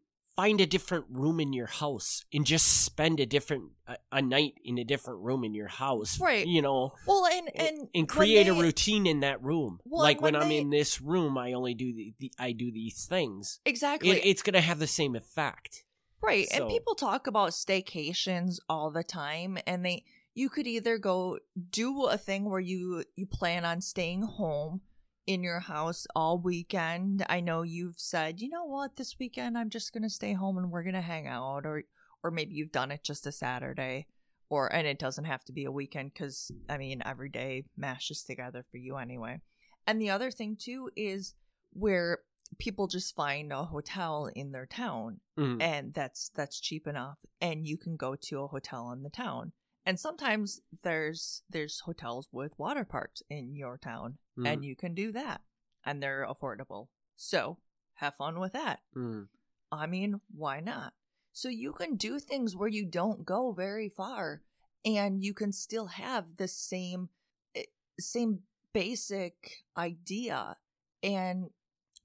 [0.41, 4.53] find a different room in your house and just spend a different a, a night
[4.63, 6.47] in a different room in your house, Right.
[6.47, 9.79] You know, Well, and and, and create a they- routine in that room.
[9.85, 12.53] Well, like when, when I'm they- in this room, I only do the, the I
[12.53, 13.59] do these things.
[13.65, 14.11] Exactly.
[14.11, 15.83] It, it's gonna have the same effect.
[16.21, 16.47] Right.
[16.49, 20.03] So- And people talk about staycations all the time and they
[20.35, 24.81] you could either go do a thing where you you plan on staying home
[25.27, 27.25] in your house all weekend.
[27.29, 28.95] I know you've said, "You know what?
[28.95, 31.83] This weekend I'm just going to stay home and we're going to hang out." Or
[32.23, 34.07] or maybe you've done it just a Saturday
[34.49, 38.23] or and it doesn't have to be a weekend cuz I mean every day mashes
[38.23, 39.41] together for you anyway.
[39.87, 41.35] And the other thing too is
[41.71, 42.19] where
[42.57, 45.61] people just find a hotel in their town Mhm.
[45.61, 49.53] and that's that's cheap enough and you can go to a hotel in the town
[49.85, 54.93] and sometimes there's there's hotels with water parks in your town Mm, and you can
[54.93, 55.41] do that
[55.85, 56.87] and they're affordable.
[57.15, 57.57] So
[57.95, 58.79] have fun with that.
[58.95, 59.27] Mm.
[59.71, 60.93] i mean why not?
[61.33, 64.41] So you can do things where you don't go very far
[64.85, 67.09] and you can still have the same
[67.55, 67.63] eh,
[67.99, 68.39] same
[68.73, 70.57] basic idea
[71.03, 71.49] and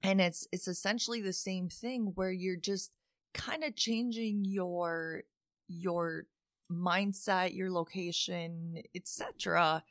[0.03, 2.91] and it's it's essentially the same thing where you're just
[3.33, 5.23] kind of changing your
[5.67, 6.25] your
[6.71, 9.83] mindset your location etc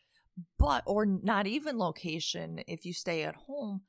[0.58, 3.82] but or not even location if you stay at home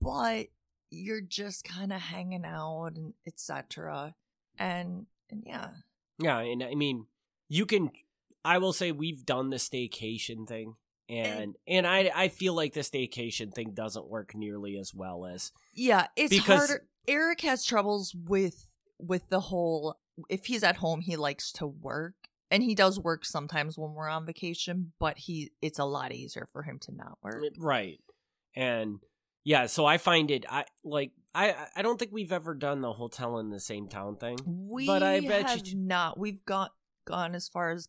[0.00, 0.46] but
[0.90, 4.14] you're just kind of hanging out and etc
[4.58, 5.70] and and yeah
[6.18, 7.06] Yeah, and I mean,
[7.48, 7.90] you can.
[8.44, 10.74] I will say we've done the staycation thing,
[11.08, 15.52] and and I I feel like the staycation thing doesn't work nearly as well as
[15.74, 19.96] yeah it's Because- harder eric has troubles with with the whole
[20.28, 22.14] if he's at home he likes to work
[22.52, 26.48] and he does work sometimes when we're on vacation but he it's a lot easier
[26.52, 27.98] for him to not work right,
[28.54, 29.00] and
[29.44, 29.66] yeah.
[29.66, 33.38] So I find it I like I I don't think we've ever done the hotel
[33.38, 34.38] in the same town thing.
[34.46, 36.72] we But I bet you not we've got
[37.04, 37.88] gone as far as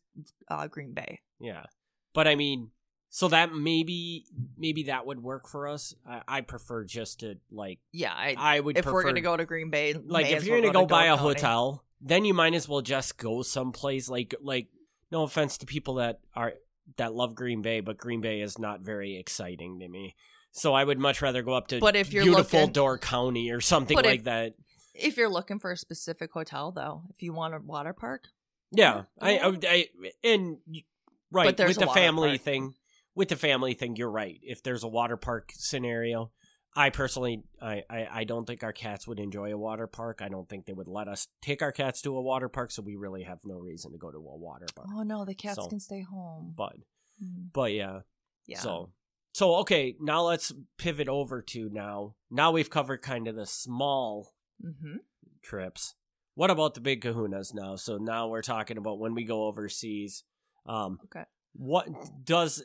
[0.50, 1.66] uh, green bay Yeah,
[2.14, 2.72] but I mean,
[3.10, 4.26] so that maybe
[4.58, 5.94] maybe that would work for us.
[6.08, 9.38] I, I prefer just to like yeah I, I would if prefer, we're gonna go
[9.38, 11.22] to green bay like if you're well gonna go to buy a County.
[11.22, 14.68] hotel, then you might as well just go someplace like like
[15.12, 16.54] no offense to people that are
[16.98, 20.16] that love Green Bay, but Green Bay is not very exciting to me.
[20.52, 23.50] So I would much rather go up to But if you're beautiful looking- Door County
[23.52, 24.54] or something But if- like that.
[24.94, 28.26] if you're looking for a specific hotel though if you want a water park
[28.72, 29.88] Yeah, I, I, I
[30.24, 30.58] and
[31.32, 32.42] right But with the family park.
[32.42, 32.74] thing.
[33.16, 34.40] With the family thing, you're right.
[34.42, 36.32] If there's a water park scenario,
[36.76, 40.22] I personally, I, I, I don't think our cats would enjoy a water park.
[40.22, 42.82] I don't think they would let us take our cats to a water park, so
[42.82, 44.88] we really have no reason to go to a water park.
[44.94, 46.76] oh no the cats So- can stay home But,
[47.20, 47.44] Hmm.
[47.54, 48.00] but yeah.
[48.48, 48.90] yeah So,
[49.34, 49.96] so okay.
[50.00, 52.16] Now let's pivot over to now.
[52.32, 54.34] Now we've covered kind of the small
[54.64, 54.98] mm-hmm.
[55.44, 55.94] trips.
[56.36, 57.76] What about the big kahunas now?
[57.76, 60.24] So now we're talking about when we go overseas.
[60.66, 61.24] Um, Okay.
[61.56, 61.88] What
[62.26, 62.64] does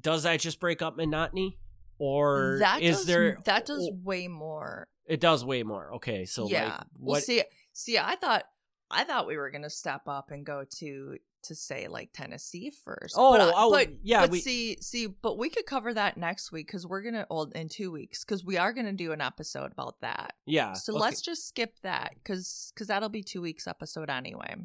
[0.00, 1.58] does that just break up monotony,
[1.98, 5.94] or that is does, there that does way more It does way more.
[5.94, 8.44] Okay, so yeah like well see see i thought
[8.90, 13.14] i thought we were gonna step up and go to to say like tennessee first
[13.16, 16.16] Oh, but, I- oh, but yeah, but we- see see but we could cover that
[16.16, 19.20] next week because we're gonna well in two weeks because we are gonna do an
[19.20, 20.72] episode about that yeah.
[20.72, 21.00] so okay.
[21.00, 24.56] let's just skip that because because that'll be two weeks episode anyway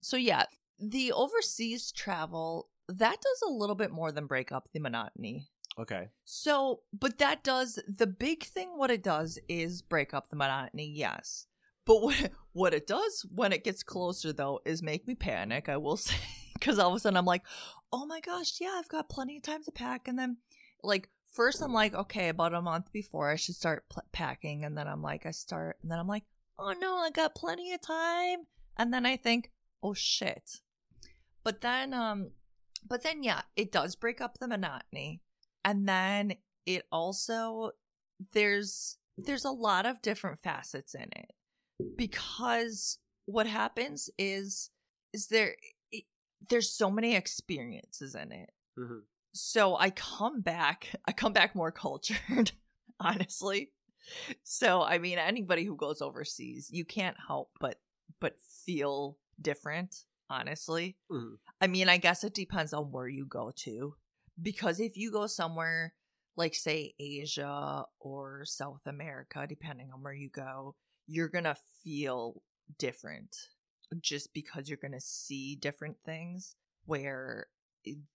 [0.00, 0.44] so yeah
[0.78, 6.10] the overseas travel that does a little bit more than break up the monotony Okay.
[6.24, 8.72] so, but that does the big thing.
[8.76, 10.86] What it does is break up the monotony.
[10.86, 11.46] Yes,
[11.86, 15.68] but what what it does when it gets closer though is make me panic.
[15.68, 16.16] I will say
[16.54, 17.42] because all of a sudden I'm like,
[17.92, 20.38] oh my gosh, yeah, I've got plenty of time to pack, and then
[20.82, 24.76] like first I'm like, okay, about a month before I should start pl- packing, and
[24.76, 26.24] then I'm like, I start, and then I'm like,
[26.58, 28.40] oh no, I got plenty of time,
[28.76, 29.50] and then I think,
[29.82, 30.60] oh shit,
[31.42, 32.32] but then um,
[32.86, 35.22] but then yeah, it does break up the monotony
[35.64, 36.34] and then
[36.66, 37.70] it also
[38.32, 41.32] there's there's a lot of different facets in it
[41.96, 44.70] because what happens is
[45.12, 45.56] is there
[45.90, 46.04] it,
[46.48, 49.02] there's so many experiences in it Mhm.
[49.34, 52.52] so i come back i come back more cultured
[53.00, 53.70] honestly
[54.42, 57.80] so i mean anybody who goes overseas you can't help but
[58.20, 61.36] but feel different honestly Mhm.
[61.60, 63.94] I mean, I guess it depends on where you go to.
[64.40, 65.94] Because if you go somewhere
[66.36, 70.74] like, say, Asia or South America, depending on where you go,
[71.06, 72.42] you're going to feel
[72.78, 73.36] different
[74.00, 77.48] just because you're going to see different things where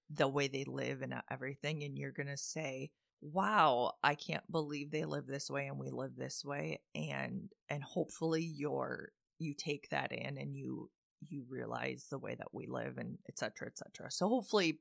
[0.09, 1.83] the way they live and everything.
[1.83, 5.89] And you're going to say, wow, I can't believe they live this way and we
[5.89, 6.81] live this way.
[6.95, 10.89] And, and hopefully you're, you take that in and you
[11.21, 14.11] you realize the way that we live and et cetera, et cetera.
[14.11, 14.79] So hopefully,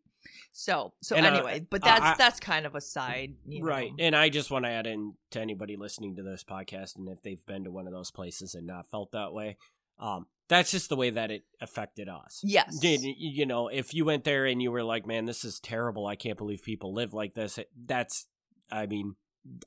[0.52, 3.60] so so And, uh, anyway, but I- that's I- that's kind of a side, you
[3.60, 3.66] know.
[3.66, 3.92] Right.
[3.98, 7.22] And I just want to add in to anybody listening to this podcast, and if
[7.22, 9.56] they've been to one of those places and not felt that way,
[9.98, 12.40] um, that's just the way that it affected us.
[12.44, 12.78] Yes.
[12.78, 16.06] Did you know if you went there and you were like, "Man, this is terrible.
[16.06, 18.26] I can't believe people live like this." That's,
[18.70, 19.16] I mean,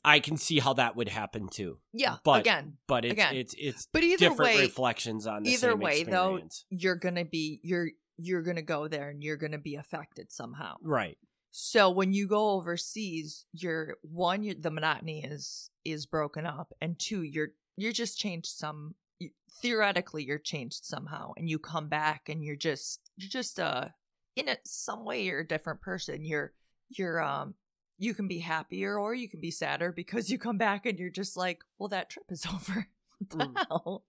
[0.03, 1.79] I can see how that would happen too.
[1.93, 2.17] Yeah.
[2.23, 3.35] But- again, But it's Again.
[3.35, 6.39] it's it's but either different way, reflections on the either way though,
[6.69, 10.75] you're gonna be you're you're gonna go there and you're gonna be affected somehow.
[10.81, 11.17] right?
[11.51, 16.99] So when you go overseas, you're one, you're, the monotony is is broken up, and
[16.99, 18.95] two, you're you're just changed some.
[19.19, 23.87] You, theoretically, you're changed somehow, and you come back and you're just you're just uh
[24.35, 26.23] in a, some way you're a different person.
[26.23, 26.53] You're
[26.89, 27.55] you're um
[27.99, 31.09] you can be happier or you can be sadder because you come back and you're
[31.11, 32.87] just like, well, that trip is over.
[33.19, 33.55] what the Mm.
[33.67, 34.05] hell?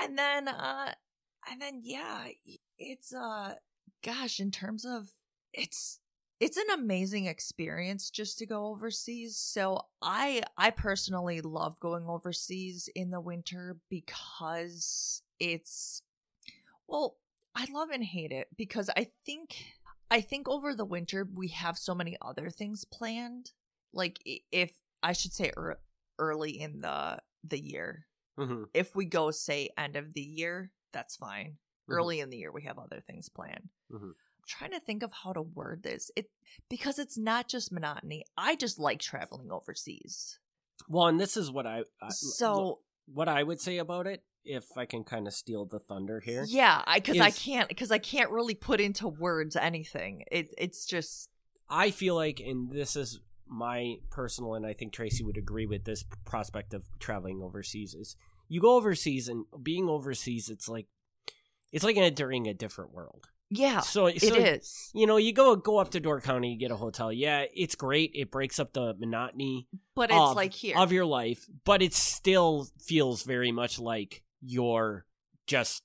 [0.00, 0.92] And then uh
[1.50, 2.28] and then yeah,
[2.78, 3.54] it's uh
[4.04, 5.08] gosh, in terms of
[5.52, 6.00] it's
[6.40, 9.36] it's an amazing experience just to go overseas.
[9.36, 16.02] So I I personally love going overseas in the winter because it's
[16.86, 17.16] well,
[17.54, 19.56] I love and hate it because I think
[20.10, 23.52] I think over the winter we have so many other things planned.
[23.92, 24.18] Like
[24.52, 25.78] if I should say ear
[26.18, 28.06] early in the the year.
[28.36, 31.58] hmm If we go say end of the year, that's fine.
[31.88, 31.94] Mhm.
[31.94, 33.68] Early in the year we have other things planned.
[33.90, 34.10] Mhm.
[34.10, 36.10] I'm trying to think of how to word this.
[36.16, 36.30] It
[36.68, 38.24] because it's not just monotony.
[38.36, 40.38] I just like traveling overseas.
[40.88, 44.64] Well, and this is what I, I So what I would say about it, if
[44.76, 46.44] I can kind of steal the thunder here.
[46.48, 50.24] yeah, I because I is- can't because I can't really put into words anything.
[50.30, 51.28] It it's just
[51.70, 55.84] I feel like, and this is my personal, and I think Tracy would agree with
[55.84, 58.16] this prospect of traveling overseas is
[58.48, 60.86] you go overseas and being overseas, it's like
[61.72, 63.26] it's like entering a different world.
[63.50, 64.90] yeah, So, it so is.
[64.94, 67.12] you know, you go go up to Door County, you get a hotel.
[67.12, 68.12] Yeah, it's great.
[68.14, 70.76] It breaks up the monotony But it's of, like here.
[70.78, 75.04] of your life, but it still feels very much like you're
[75.46, 75.82] just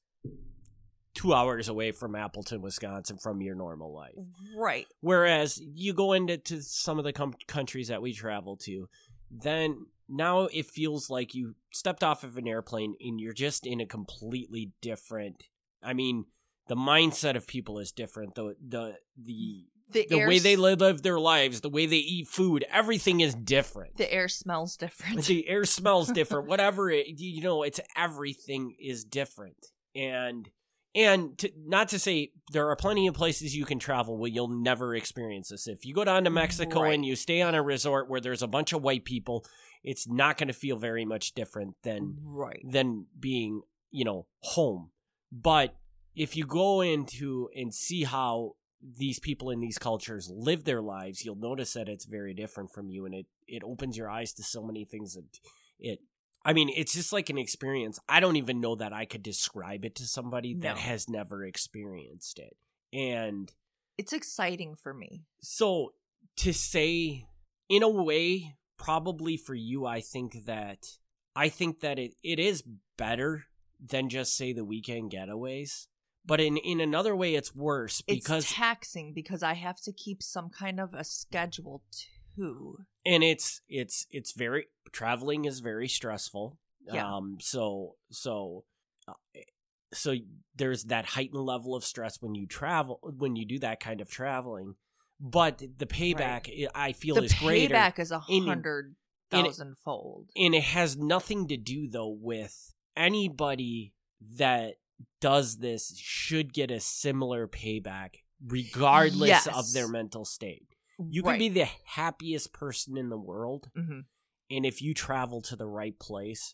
[1.14, 4.16] two hours away from Appleton, Wisconsin, from your normal life.
[4.58, 4.88] right.
[5.02, 8.90] Whereas you go into to some of the com- countries that we travel to,
[9.30, 13.80] then now it feels like you stepped off of an airplane and you're just in
[13.80, 15.44] a completely different.
[15.82, 16.26] I mean,
[16.68, 18.36] the mindset of people is different.
[18.36, 22.28] The the the The, the way they s- live their lives, the way they eat
[22.28, 23.98] food, everything is different.
[23.98, 25.26] the air smells different.
[25.26, 26.48] the air smells different.
[26.48, 29.68] Whatever it, you know, it's everything is different.
[29.96, 30.50] And
[30.96, 34.48] and to, not to say there are plenty of places you can travel where you'll
[34.48, 35.68] never experience this.
[35.68, 36.94] If you go down to Mexico Right.
[36.94, 39.44] and you stay on a resort where there's a bunch of white people,
[39.84, 42.62] it's not going to feel very much different than right.
[42.64, 44.92] than being, you know, home.
[45.32, 45.76] But
[46.16, 48.52] if you go into and see how
[48.84, 52.90] these people in these cultures live their lives, you'll notice that it's very different from
[52.90, 55.40] you and it it opens your eyes to so many things that
[55.80, 56.00] it
[56.46, 58.00] I mean, it's just like an experience.
[58.10, 62.38] I don't even know that I could describe it to somebody that has never experienced
[62.38, 62.58] it.
[62.92, 63.50] And
[63.98, 65.24] It's exciting for me.
[65.42, 65.94] so
[66.38, 67.26] to say
[67.70, 70.98] in a way probably for you i think that
[71.36, 72.64] i think that it, it is
[72.98, 73.46] better
[73.80, 75.88] than just say the weekend getaways
[76.26, 80.22] but in in another way it's worse because it's taxing because I have to keep
[80.24, 81.84] some kind of a schedule
[82.36, 82.80] too.
[83.06, 87.16] and it's it's it's very traveling is very stressful Yeah.
[87.16, 88.64] um so so
[89.08, 89.14] uh,
[89.94, 90.16] so
[90.56, 94.10] there's that heightened level of stress when you travel when you do that kind of
[94.10, 94.76] traveling
[95.20, 98.96] but the payback i I feel the is greater payback is a hundred
[99.32, 100.30] in- fold.
[100.36, 103.94] and it has nothing to do though with anybody
[104.38, 104.76] that
[105.22, 110.68] does this should get a similar payback regardless of their mental state
[111.10, 111.32] you right.
[111.34, 114.00] can be the happiest person in the world hmm
[114.52, 116.54] and if you travel to the right place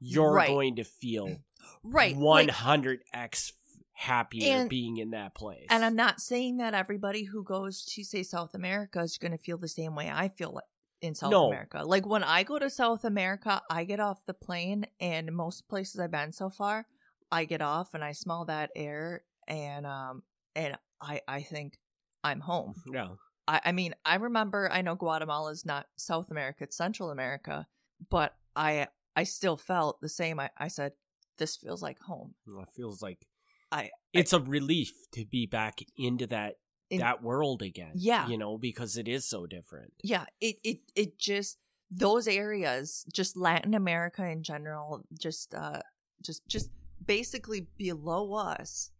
[0.00, 0.48] you're Right.
[0.48, 1.38] going to feel
[1.82, 2.14] right.
[2.16, 3.52] 100x
[3.94, 8.04] happier And- being in that place and I'm not saying that everybody who goes to
[8.04, 10.64] say South America is going to feel the same way I feel like
[11.00, 11.48] in South No.
[11.48, 11.82] America.
[11.84, 15.98] Like when I go to South America, I get off the plane and most places
[16.00, 16.86] I've been so far,
[17.32, 20.22] I get off and I smell that air and um
[20.54, 21.78] and I I think
[22.22, 22.74] I'm home.
[22.92, 23.08] yeah
[23.48, 27.66] I, I mean, I remember I know Guatemala is not South America, it's Central America,
[28.08, 30.38] but I I still felt the same.
[30.38, 30.92] I, I said,
[31.38, 32.34] This feels like home.
[32.46, 33.26] it feels like
[33.72, 36.56] I- it's a relief to be back into that
[36.90, 38.28] In- that world again Yeah.
[38.28, 41.56] you know because it is so different yeah it it it just
[41.90, 45.80] those areas just latin america in general just uh
[46.22, 46.68] just just
[47.06, 48.90] basically below us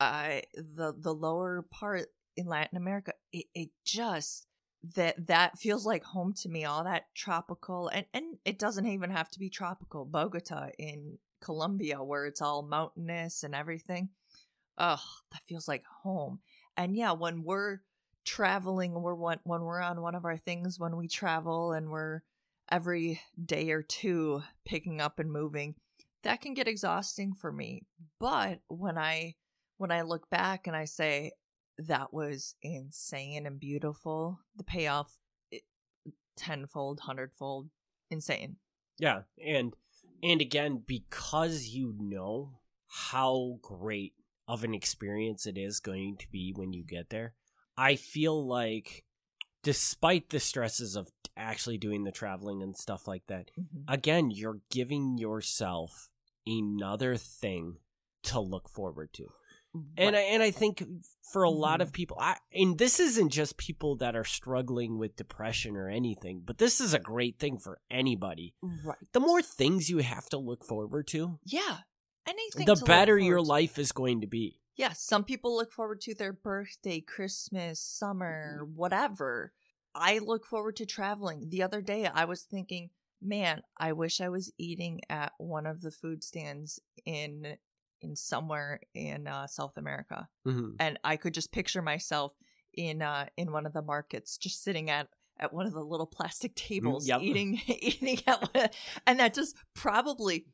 [0.00, 2.06] uh the the lower part
[2.36, 4.46] in latin america it, it just
[4.96, 9.10] that that feels like home to me all that tropical and and it doesn't even
[9.10, 10.04] have to be tropical.
[10.04, 14.08] Bogota in colombia where it's all mountainous and everything
[14.78, 15.00] ugh
[15.32, 16.40] that feels like home.
[16.76, 17.80] And yeah when we're
[18.24, 22.22] traveling we're when we're on one of our things when we travel and we're
[22.70, 25.74] every day or two picking up and moving
[26.22, 27.82] that can get exhausting for me
[28.18, 29.34] but when i
[29.78, 31.30] when i look back and i say
[31.78, 35.18] that was insane and beautiful the payoff
[35.50, 35.62] it,
[36.36, 37.68] tenfold hundredfold
[38.10, 38.56] insane
[38.98, 39.74] Yeah, and
[40.22, 42.60] and again because you know
[43.08, 44.12] how great
[44.46, 47.34] of an experience it is going to be when you get there.
[47.76, 49.04] I feel like
[49.62, 53.84] despite the stresses of actually doing the traveling and stuff like that, Mhm.
[53.88, 56.10] again, you're giving yourself
[56.46, 57.76] another thing
[58.24, 59.26] to look forward to.
[59.96, 60.84] And I, and I think
[61.32, 61.82] for a lot Mhm.
[61.84, 66.42] of people, I and this isn't just people that are struggling with depression or anything,
[66.44, 68.54] but this is a great thing for anybody.
[68.84, 68.98] right.
[69.12, 71.78] The more things you have to look forward to, Yeah.
[72.26, 72.66] Anything.
[72.66, 73.42] the better your to.
[73.42, 74.60] life is going to be.
[74.76, 79.52] Yeah, some people look forward to their birthday, Christmas, summer, whatever.
[79.94, 81.48] I look forward to traveling.
[81.48, 82.90] The other day I was thinking,
[83.22, 87.56] man, I wish I was eating at one of the food stands in
[88.00, 90.28] in somewhere in uh, South America.
[90.46, 90.74] Mhm.
[90.80, 92.34] And I could just picture myself
[92.74, 95.08] in uh in one of the markets just sitting at
[95.38, 97.20] at one of the little plastic tables yep.
[97.20, 98.68] eating eating at one,
[99.06, 100.46] and that just probably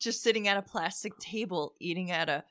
[0.00, 2.44] just sitting at a plastic table eating at a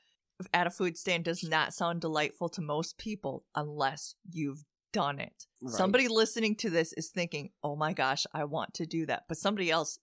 [0.52, 4.64] at a food stand does not sound delightful to most people unless you've
[4.96, 5.46] done it.
[5.60, 5.74] Right.
[5.74, 9.36] Somebody listening to this is thinking, "Oh my gosh, I want to do that." But
[9.36, 9.98] somebody else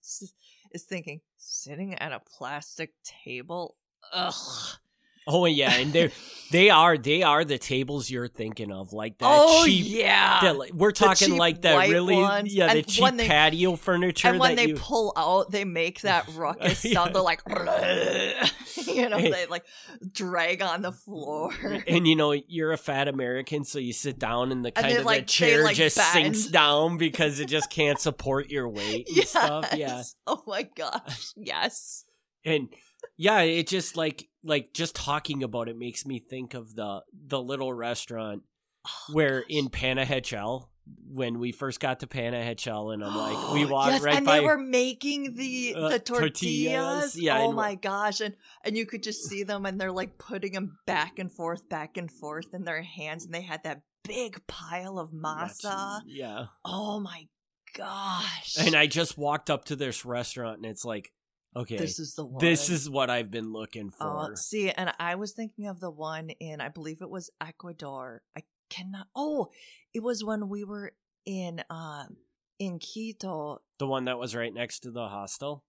[0.70, 3.76] is thinking, "Sitting at a plastic table?
[4.12, 4.78] Ugh."
[5.26, 6.10] Oh yeah, and they
[6.50, 9.86] they are they are the tables you're thinking of, like that oh cheap.
[9.88, 10.40] yeah.
[10.42, 14.56] that, we're talking like that really, ones, yeah, the cheap they- patio furniture and when
[14.56, 14.76] they you.
[14.76, 16.92] pull out, they make that ruckus Yeah.
[16.94, 17.14] sound.
[17.14, 17.40] They're like,
[18.86, 19.30] you know, Hey.
[19.30, 19.64] they like
[20.12, 21.52] drag on the floor.
[21.86, 24.96] and you know you're a fat American, so you sit down and the kind they,
[24.98, 28.68] of like- the they, chair like, just sinks down because it just can't support your
[28.68, 29.70] weight and stuff.
[29.74, 31.32] Yeah, Oh my gosh.
[31.36, 32.04] Yes.
[32.44, 32.68] and
[33.16, 37.40] yeah, it just like like just talking about it makes me think of the the
[37.42, 38.42] little restaurant
[38.86, 39.46] Oh, where gosh.
[39.48, 40.68] in Panajachel
[41.08, 44.40] when we first got to Panajachel and I'm like we walked yes, right and by
[44.40, 47.16] they were making the Uh, the tortillas, tortillas.
[47.18, 50.18] yeah, oh and- my gosh, and and you could just see them, and they're like
[50.18, 53.80] putting them back and forth, back and forth in their hands, and they had that
[54.06, 56.02] big pile of masa.
[56.04, 56.46] yeah.
[56.66, 57.28] Oh my
[57.74, 58.56] gosh!
[58.58, 61.10] And I just walked up to this restaurant and it's like
[61.56, 62.40] okay, this is the one.
[62.40, 64.36] this is what I've been looking Oh, for.
[64.36, 68.22] see, and I was thinking of the one in, I believe it was Ecuador.
[68.36, 69.06] I cannot.
[69.14, 69.50] Oh,
[69.92, 70.92] it was when we were
[71.26, 72.16] in, um,
[72.58, 73.60] in Quito.
[73.78, 75.64] the one that was right next to the hostel.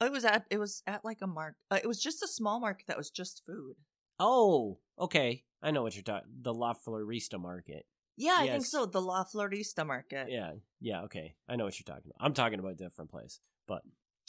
[0.00, 1.54] It was at, it was at like a mark.
[1.70, 3.76] Uh, it was just a small market that was just food.
[4.20, 5.44] Oh, okay.
[5.62, 6.30] I know what you're talking.
[6.42, 7.86] The La Florista Market.
[8.18, 8.86] Yeah, I think so.
[8.86, 10.28] The La Florista market.
[10.30, 11.02] Yeah, yeah.
[11.02, 12.24] Okay, I know what you're talking about.
[12.24, 13.82] I'm talking about a different place, but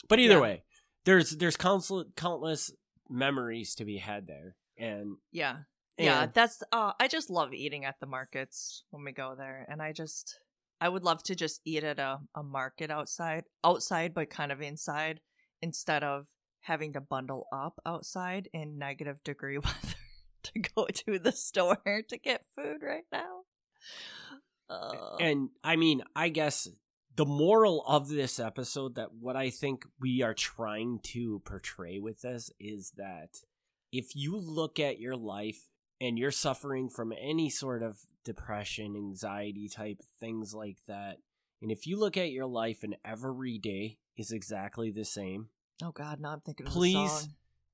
[0.08, 0.40] but either Yeah.
[0.40, 0.62] way,
[1.08, 2.70] there's there's countless countless
[3.08, 5.56] memories to be had there, and Yeah.
[5.96, 9.82] Yeah, that's uh I just love eating at the markets when we go there and
[9.82, 10.38] I just
[10.80, 14.60] I would love to just eat at a, a market outside outside but kind of
[14.60, 15.18] inside
[15.60, 16.26] instead of
[16.60, 19.96] having to bundle up outside in negative degree weather
[20.44, 23.40] to go to the store to get food right now.
[24.70, 26.68] Uh, and I mean, I guess
[27.18, 32.22] the moral of this episode that what I think we are trying to portray with
[32.22, 33.40] this is that
[33.90, 35.68] if you look at your life
[36.00, 41.16] and you're suffering from any sort of depression, anxiety type things like that,
[41.60, 45.48] and if you look at your life and every day is exactly the same,
[45.82, 47.28] oh god, now I'm thinking of please, the song.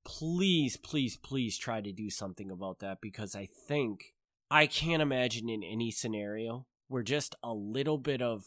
[0.05, 4.15] please, please, please try to do something about that because I think
[4.49, 8.45] I can't imagine in any scenario where just a little bit of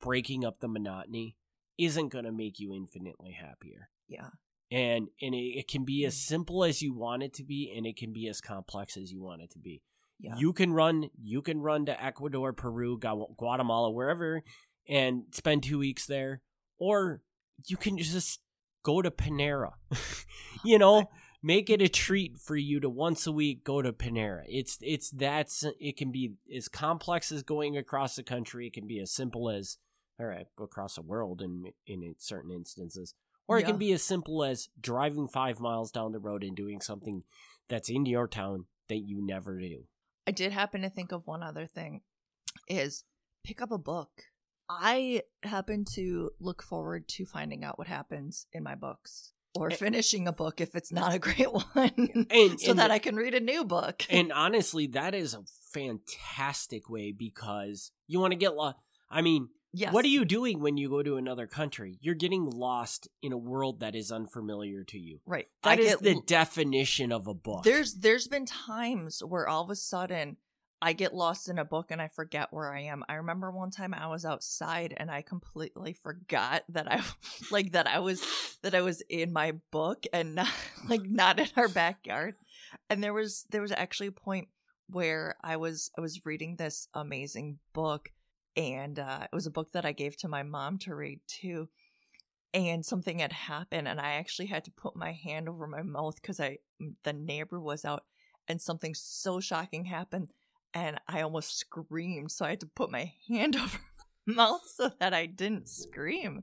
[0.00, 1.36] breaking up the monotony
[1.78, 3.88] isn't going to make you infinitely happier.
[4.08, 4.28] Yeah.
[4.70, 6.18] And and it, it can be as mm.
[6.18, 9.22] simple as you want it to be, and it can be as complex as you
[9.22, 9.82] want it to be.
[10.20, 10.36] Yeah.
[10.36, 11.08] You can run.
[11.22, 14.42] You can run to Ecuador, Peru, Gua- Guatemala, wherever,
[14.88, 16.42] and spend two weeks there,
[16.78, 17.22] or
[17.66, 18.40] you can just
[18.82, 19.72] go to Panera.
[20.64, 21.08] you know,
[21.42, 24.42] make it a treat for you to once a week go to Panera.
[24.48, 28.66] It's it's that's it can be as complex as going across the country.
[28.66, 29.78] It can be as simple as
[30.18, 33.14] all right, across the world in in certain instances,
[33.46, 36.80] or it can be as simple as driving five miles down the road and doing
[36.80, 37.22] something
[37.68, 39.84] that's in your town that you never do.
[40.26, 42.02] I did happen to think of one other thing
[42.68, 43.04] is
[43.44, 44.10] pick up a book.
[44.68, 50.28] I happen to look forward to finding out what happens in my books or finishing
[50.28, 53.16] a book if it's not a great one And so and that the- I can
[53.16, 54.04] read a new book.
[54.10, 58.76] and honestly, that is a fantastic way because you want to get lost.
[59.10, 59.92] I mean, yes.
[59.92, 61.98] what are you doing when you go to another country?
[62.00, 65.20] You're getting lost in a world that is unfamiliar to you.
[65.26, 65.48] Right.
[65.62, 67.64] That I is get the definition of a book.
[67.64, 70.36] There's there's been times where all of a sudden
[70.80, 73.02] I get lost in a book and I forget where I am.
[73.08, 77.02] I remember one time I was outside and I completely forgot that I
[77.50, 78.22] like that I was
[78.62, 80.52] that I was in my book and not
[80.88, 82.36] like not in our backyard.
[82.88, 84.48] and there was there was actually a point
[84.88, 88.10] where I was I was reading this amazing book,
[88.58, 91.68] and uh, it was a book that I gave to my mom to read too.
[92.52, 96.16] And something had happened, and I actually had to put my hand over my mouth
[96.16, 96.58] because I
[97.04, 98.04] the neighbor was out,
[98.48, 100.32] and something so shocking happened,
[100.74, 102.32] and I almost screamed.
[102.32, 103.78] So I had to put my hand over
[104.26, 106.42] my mouth so that I didn't scream,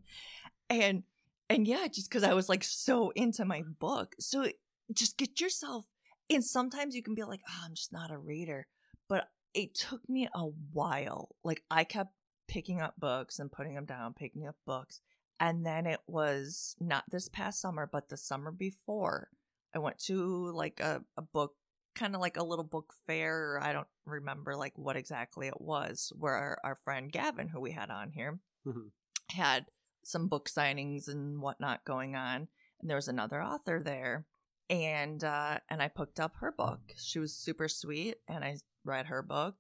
[0.70, 1.04] and
[1.50, 4.16] and yeah, just because I was like so into my book.
[4.20, 4.48] So
[4.94, 5.86] just get yourself
[6.30, 8.68] and sometimes you can be like, oh, I'm just not a reader.
[9.08, 11.36] But it took me a while.
[11.44, 12.14] Like I kept
[12.48, 15.00] picking up books and putting them down, picking up books.
[15.40, 19.30] And then it was not this past summer, but the summer before.
[19.74, 21.54] I went to like a, a book,
[21.96, 23.60] kind of like a little book fair.
[23.62, 27.72] I don't remember like what exactly it was, where our, our friend Gavin, who we
[27.72, 28.92] had on here, Mhm.
[29.32, 29.66] had
[30.04, 32.48] some book signings and whatnot going on.
[32.80, 34.26] And there was another author there
[34.70, 36.80] and uh and I picked up her book.
[36.98, 39.56] She was super sweet and I read her book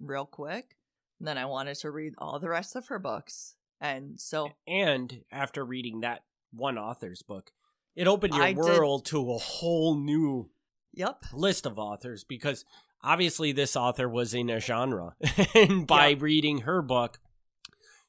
[0.00, 0.76] real quick.
[1.20, 3.54] And then I wanted to read all the rest of her books.
[3.80, 7.52] And so And after reading that one author's book,
[7.94, 10.50] it opened your I did- world to a whole new
[10.92, 11.22] yep.
[11.32, 12.64] list of authors because
[13.02, 15.14] obviously this author was in a genre.
[15.54, 16.16] and by Yeah.
[16.20, 17.20] reading her book,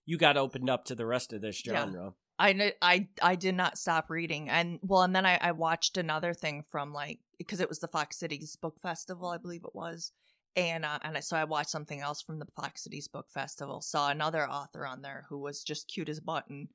[0.06, 1.74] you got opened up to the rest of this Yeah.
[1.74, 2.14] genre.
[2.40, 4.50] I I I did not stop reading.
[4.50, 7.88] And well and then I, I watched another thing from like because it was the
[7.88, 10.12] Fox Cities Book Festival, I believe it was.
[10.56, 13.82] And uh, and I, so I watched something else from the Fox Cities Book Festival.
[13.82, 16.68] Saw another author on there who was just cute as button,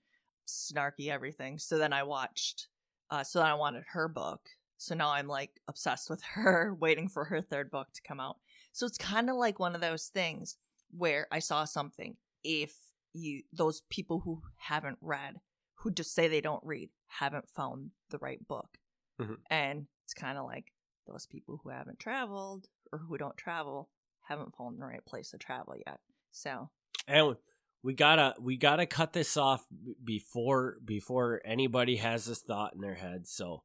[0.46, 1.58] snarky everything.
[1.58, 2.68] So then I watched.
[3.10, 4.40] Uh, so then I wanted her book.
[4.78, 8.36] So now I'm like obsessed with her, waiting for her third book to come out.
[8.72, 10.56] So it's kind of like one of those things
[10.96, 12.16] where I saw something.
[12.44, 12.74] If
[13.12, 15.36] you those people who haven't read,
[15.76, 18.78] who just say they don't read, haven't found the right book,
[19.20, 19.38] Mhm.
[19.50, 20.72] and it's kind of like
[21.06, 23.88] those people who haven't traveled or who don't travel
[24.28, 26.00] haven't found the right place to travel yet.
[26.32, 26.70] So
[27.06, 27.36] And
[27.82, 29.66] we gotta we gotta cut this off
[30.02, 33.26] before before anybody has this thought in their head.
[33.26, 33.62] So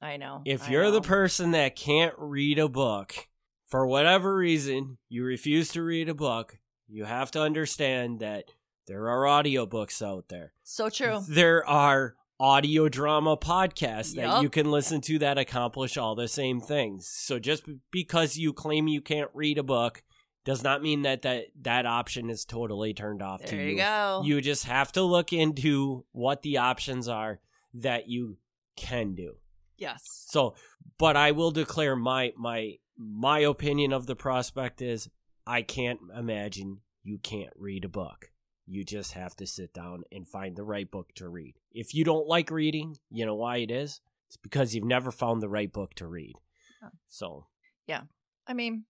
[0.00, 3.28] I know if I you're the person that can't read a book
[3.66, 8.44] for whatever reason, you refuse to read a book, you have to understand that
[8.86, 10.52] there are audiobooks out there.
[10.62, 11.22] so true.
[11.26, 16.60] There are audio drama podcasts that you can listen to that accomplish all the same
[16.60, 17.08] things.
[17.08, 20.02] So just because you claim you can't read a book
[20.44, 24.20] does not mean that that, that option is totally turned off to There you go.
[24.26, 27.40] You just have to look into what the options are
[27.72, 28.36] that you
[28.76, 29.36] can do.
[29.78, 30.02] yes.
[30.28, 30.54] So,
[30.98, 35.08] but I will declare my my my opinion of the prospect is
[35.46, 38.30] I can't imagine you can't read a book.
[38.66, 41.54] You just have to sit down and find the right book to read.
[41.72, 44.00] If you don't like reading, you know why it is?
[44.28, 46.34] It's because you've never found the right book to read.
[46.82, 46.88] Oh.
[47.08, 47.46] So,
[47.86, 48.02] yeah.
[48.46, 48.84] I mean,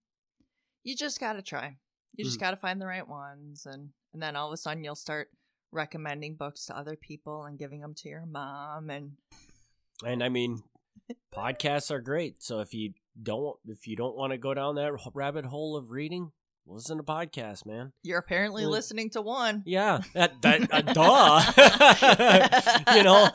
[0.84, 1.76] you just gotta try.
[2.14, 2.40] You just Mhm.
[2.42, 5.28] gotta find the right ones, and and then all of a sudden you'll start
[5.72, 9.16] recommending books to other people and giving them to your mom and
[10.04, 10.62] and I mean,
[11.32, 12.42] podcasts are great.
[12.42, 15.90] So if you don't if you don't want to go down that rabbit hole of
[15.90, 16.30] reading,
[16.66, 17.92] listen to podcasts, man.
[18.02, 19.62] you're apparently Well, listening to one.
[19.66, 20.82] Yeah, that, that uh,
[22.86, 22.86] duh.
[22.96, 23.28] you know,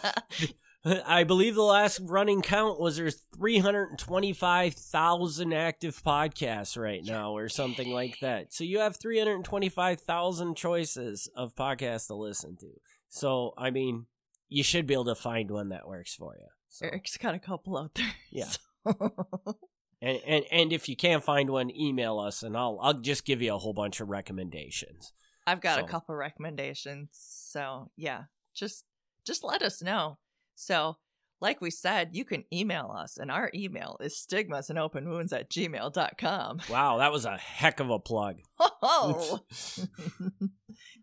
[1.05, 7.91] I believe the last running count was there's 325,000 active podcasts right now, or something
[7.91, 8.53] like that.
[8.53, 12.69] So you have 325,000 choices of podcasts to listen to.
[13.09, 14.05] So I mean,
[14.47, 16.45] you should be able to find one that works for you.
[16.69, 18.13] So, Eric's got a couple out there.
[18.32, 18.45] Yeah.
[18.45, 18.59] so-
[20.02, 23.41] and, and and if you can't find one, email us, and I'll I'll just give
[23.41, 25.14] you a whole bunch of recommendations.
[25.47, 27.10] I've got So- a couple recommendations.
[27.12, 28.24] So yeah,
[28.54, 28.86] just
[29.26, 30.18] just let us know.
[30.56, 30.97] So
[31.41, 35.32] like we said, you can email us, and our email is stigmas and open wounds
[35.32, 36.62] at gmail.com.
[36.70, 38.38] Wow, that was a heck of a plug.
[38.82, 39.39] Oh.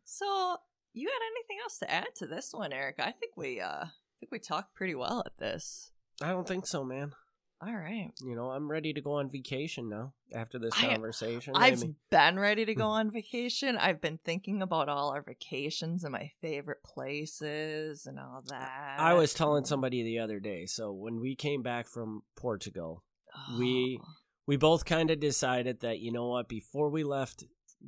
[0.04, 0.56] so
[0.94, 2.96] you had anything else to add to this one, Eric?
[2.98, 3.90] I think we uh I
[4.20, 5.90] think we talked pretty well at this.
[6.22, 7.12] I don't think so, man.
[7.62, 8.10] All right.
[8.20, 11.54] You know, I'm ready to go on vacation now after this I- conversation.
[11.56, 12.78] I I've been ready to hmm.
[12.78, 13.76] go on vacation.
[13.76, 18.96] I've been thinking about all our vacations and my favorite places and all that.
[18.98, 20.66] I was telling somebody the other day.
[20.66, 23.02] So when we came back from Portugal,
[23.58, 24.06] we- Oh.
[24.46, 27.44] we both kind of decided that you know what, before we left,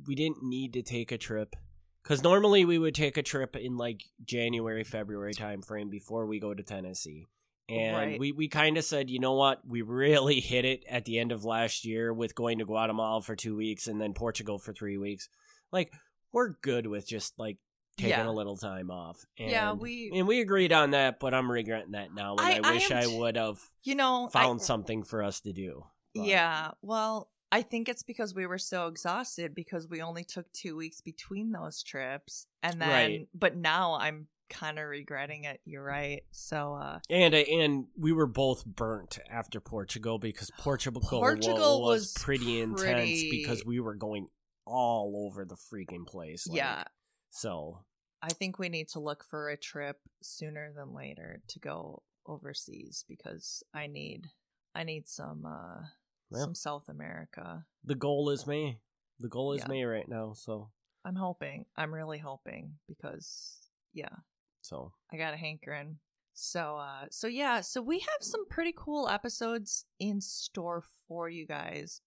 [0.07, 1.55] we didn't need to take a trip
[2.03, 6.39] because normally we would take a trip in like January, February time frame before we
[6.39, 7.27] go to Tennessee.
[7.69, 8.19] And Right.
[8.19, 11.31] we, we kind of said, you know what, we really hit it at the end
[11.31, 14.97] of last year with going to Guatemala for two weeks and then Portugal for three
[14.97, 15.29] weeks.
[15.71, 15.93] Like,
[16.33, 17.57] we're good with just like
[17.97, 18.27] taking Yeah.
[18.29, 19.23] a little time off.
[19.37, 22.53] And, Yeah, we- and we agreed on that, but I'm regretting that now, and I,
[22.53, 25.53] I- I wish I, t- would have You know, I- found something for us to
[25.53, 25.85] do.
[26.15, 26.71] but- Yeah.
[26.81, 31.01] Well, I think it's because we were so exhausted because we only took two weeks
[31.01, 32.45] between those trips.
[32.63, 33.27] And then, Right.
[33.33, 35.59] but now I'm kind of regretting it.
[35.65, 36.23] You're right.
[36.31, 42.13] So, uh, And and we were both burnt after Portugal because Portugal, Portugal was, was
[42.23, 44.27] pretty intense because we were going
[44.65, 46.47] all over the freaking place.
[46.47, 46.83] like, yeah,
[47.29, 47.85] So
[48.21, 53.03] I think we need to look for a trip sooner than later to go overseas
[53.07, 54.27] because I need,
[54.75, 55.85] I need some, uh,
[56.29, 56.41] Well.
[56.43, 57.65] some South America.
[57.83, 58.79] the goal is me.
[59.19, 59.67] The goal is Yeah.
[59.69, 60.33] May right now.
[60.33, 60.69] So
[61.03, 61.65] I'm hoping.
[61.75, 63.57] I'm really hoping because,
[63.93, 64.17] yeah,
[64.61, 65.97] so I got a hankering.
[66.33, 71.45] So uh so yeah, so we have some pretty cool episodes in store for you
[71.45, 72.01] guys.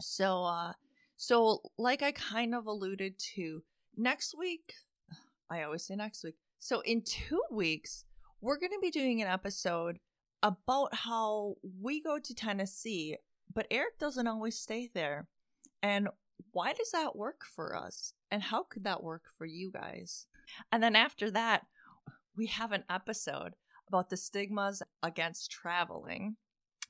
[0.00, 0.72] So uh
[1.16, 3.62] so like I kind of alluded to,
[3.96, 4.74] next week
[5.50, 6.36] I always say next week.
[6.58, 8.04] So in 2 weeks,
[8.40, 9.98] we're going to be doing an episode
[10.42, 13.16] about how we go to Tennessee,
[13.52, 15.28] but Eric doesn't always stay there.
[15.82, 16.08] And
[16.52, 18.12] why does that work for us?
[18.30, 20.26] And how could that work for you guys?
[20.72, 21.66] And then after that,
[22.36, 23.54] we have an episode
[23.88, 26.36] about the stigmas against traveling.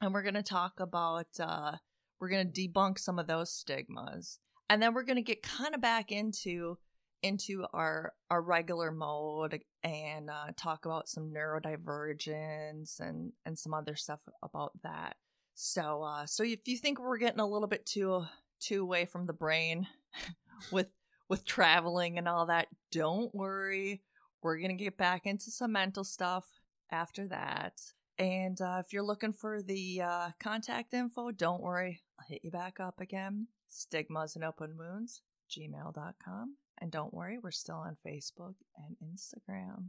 [0.00, 1.72] And we're going to talk about, uh,
[2.20, 4.38] we're going to debunk some of those stigmas.
[4.68, 6.78] And then we're going to get kind of back into
[7.22, 13.96] into our our regular mode and uh, talk about some neurodivergence and and some other
[13.96, 15.16] stuff about that.
[15.54, 18.24] So uh so if you think we're getting a little bit too
[18.60, 19.86] too away from the brain
[20.70, 20.90] with
[21.30, 24.02] with traveling and all that, don't worry.
[24.44, 26.44] We're going to get back into some mental stuff
[26.92, 27.80] after that.
[28.18, 32.02] And uh, if you're looking for the uh, contact info, don't worry.
[32.20, 33.48] I'll hit you back up again.
[33.68, 36.56] Stigmas and open wounds, gmail.com.
[36.78, 39.86] And don't worry, we're still on Facebook and Instagram.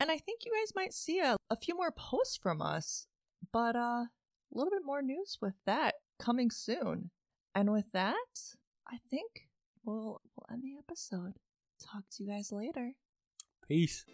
[0.00, 3.06] And I think you guys might see a, a few more posts from us,
[3.52, 4.08] but uh, a
[4.52, 7.10] little bit more news with that coming soon.
[7.54, 8.16] And with that,
[8.88, 9.48] I think
[9.84, 11.34] we'll, we'll end the episode.
[11.80, 12.94] Talk to you guys later.
[13.68, 14.04] Peace.